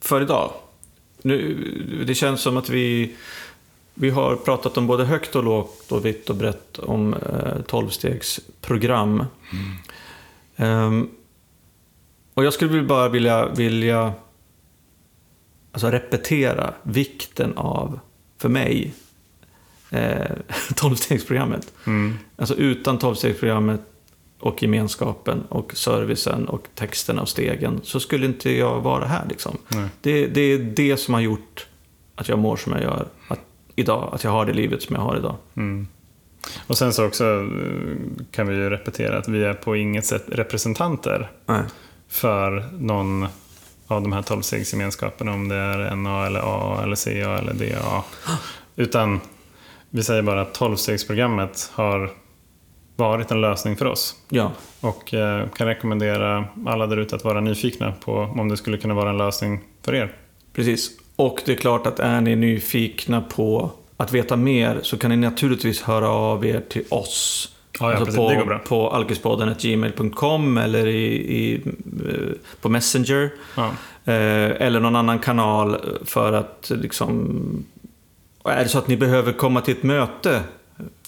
[0.00, 0.52] för idag.
[1.22, 3.16] Nu, det känns som att vi,
[4.00, 9.24] vi har pratat om både högt och lågt och vitt och brett om eh, 12-stegsprogram.
[10.56, 11.08] Ehm,
[12.34, 14.12] och jag skulle bara vilja, vilja
[15.72, 18.00] alltså repetera vikten av,
[18.38, 18.94] för mig,
[19.90, 20.30] eh,
[20.74, 21.72] 12-stegsprogrammet.
[21.86, 22.18] Mm.
[22.36, 23.80] Alltså utan 12-stegsprogrammet
[24.40, 29.26] och gemenskapen och servicen och texterna och stegen så skulle inte jag vara här.
[29.28, 29.58] Liksom.
[30.00, 31.66] Det, det är det som har gjort
[32.14, 33.40] att jag mår som jag gör att,
[33.78, 34.10] idag.
[34.12, 35.36] Att jag har det livet som jag har idag.
[35.56, 35.86] Mm.
[36.66, 37.96] Och sen så också eh,
[38.30, 41.62] kan vi ju repetera att vi är på inget sätt representanter Nej.
[42.08, 43.26] för någon
[43.86, 48.04] av de här tolvstegsgemenskaperna, om det är NA eller AA eller CA eller DA.
[48.76, 49.20] Utan
[49.90, 52.10] vi säger bara att tolvstegsprogrammet har
[52.96, 54.16] varit en lösning för oss.
[54.28, 58.78] Ja, Och eh, kan rekommendera alla där ute att vara nyfikna på om det skulle
[58.78, 60.14] kunna vara en lösning för er.
[60.52, 60.90] precis.
[61.18, 65.16] Och det är klart att är ni nyfikna på att veta mer så kan ni
[65.16, 67.48] naturligtvis höra av er till oss.
[67.80, 68.16] Ja, ja, precis.
[68.16, 68.58] på, Det går bra.
[68.58, 73.30] på alkispodden.gmail.com eller i, i, eh, på Messenger.
[73.56, 73.66] Ja.
[74.04, 77.64] Eh, eller någon annan kanal för att liksom...
[78.44, 80.40] Är det så att ni behöver komma till ett möte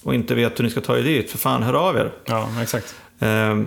[0.03, 2.13] och inte vet hur ni ska ta er dit, för fan hör av er.
[2.25, 2.95] ja, exakt.
[3.19, 3.61] Eh,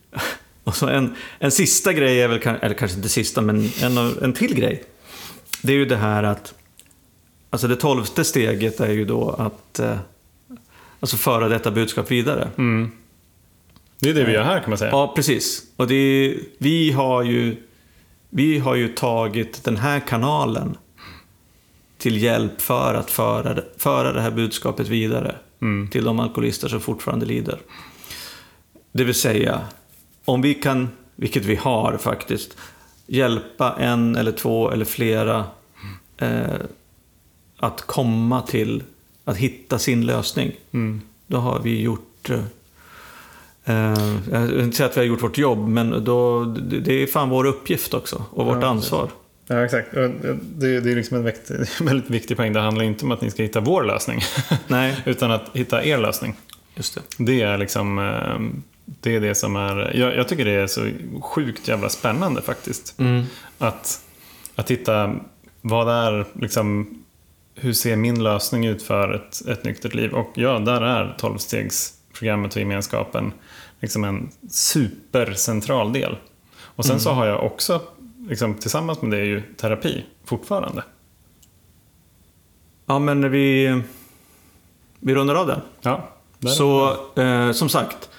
[0.64, 4.32] och så en, en sista grej är väl, eller kanske inte sista, men en, en
[4.32, 4.84] till grej.
[5.62, 6.54] Det är ju det här att,
[7.50, 9.98] alltså det tolfte steget är ju då att eh,
[11.00, 12.48] alltså föra detta budskap vidare.
[12.58, 12.90] Mm.
[13.98, 14.90] Det är det vi gör här kan man säga.
[14.90, 15.62] Ja, precis.
[15.76, 17.56] Och det är, vi, har ju,
[18.30, 20.76] vi har ju tagit den här kanalen
[21.98, 25.88] till hjälp för att föra, föra det här budskapet vidare Mm.
[25.88, 27.58] till de alkoholister som fortfarande lider.
[28.92, 29.60] Det vill säga,
[30.24, 32.56] om vi kan, vilket vi har faktiskt,
[33.16, 35.44] hjälpa en eller två eller flera
[36.16, 36.42] eh,
[37.58, 38.82] att komma till,
[39.24, 40.52] att hitta sin lösning.
[40.72, 41.00] Mm.
[41.26, 42.40] Då har vi gjort, eh,
[43.64, 46.44] Eh, jag vill inte säga att vi har gjort vårt jobb, men då,
[46.82, 48.24] det är fan vår uppgift också.
[48.30, 49.10] Och vårt Ja, ansvar.
[49.46, 49.96] Ja, exakt.
[49.96, 50.10] Och
[50.56, 51.32] Det, det är liksom en
[51.86, 52.52] väldigt viktig poäng.
[52.52, 54.20] Det handlar inte om att ni ska hitta vår lösning,
[54.66, 56.34] Nej, utan att hitta er lösning.
[56.74, 57.24] just det.
[57.24, 58.38] Det är liksom eh,
[59.00, 60.90] det är det som är, jag, jag tycker det är så
[61.20, 62.98] sjukt jävla spännande faktiskt.
[62.98, 63.24] Mm.
[63.58, 64.00] Att,
[64.54, 65.14] att hitta
[65.60, 66.98] vad är liksom,
[67.54, 70.12] hur ser min lösning ut för ett, ett nyktert liv?
[70.12, 73.32] Och ja, där är 12-stegsprogrammet och gemenskapen
[73.80, 76.16] liksom en supercentral del.
[76.60, 77.80] Och sen så har jag också,
[78.28, 80.82] liksom, tillsammans med det, ju terapi fortfarande.
[82.86, 83.82] Ja, men vi,
[84.98, 85.60] vi rundar av det.
[85.80, 86.08] Ja.
[86.48, 88.10] Så eh, som sagt,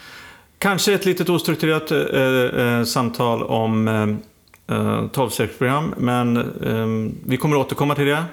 [0.64, 1.99] kanske ett litet ostrukturerat eh,
[2.66, 8.24] eh, samtal om eh, eh, 12-stegsprogram, men eh, vi kommer återkomma till det.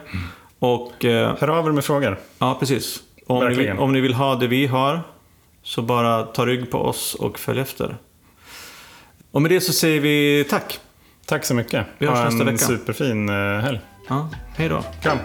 [0.59, 2.19] Och eh, Hör av er med frågor.
[2.39, 3.03] ja, precis.
[3.27, 5.01] Om ni, vill, om ni vill ha det vi har,
[5.63, 7.97] så bara ta rygg på oss och följ efter.
[9.31, 10.81] Och med det så säger vi tack.
[11.27, 11.87] Tack så mycket.
[11.99, 12.59] Vi hörs ha nästa en vecka.
[12.59, 13.81] superfin eh, helg.
[14.09, 14.85] Ja, hej då.
[15.03, 15.19] Kram!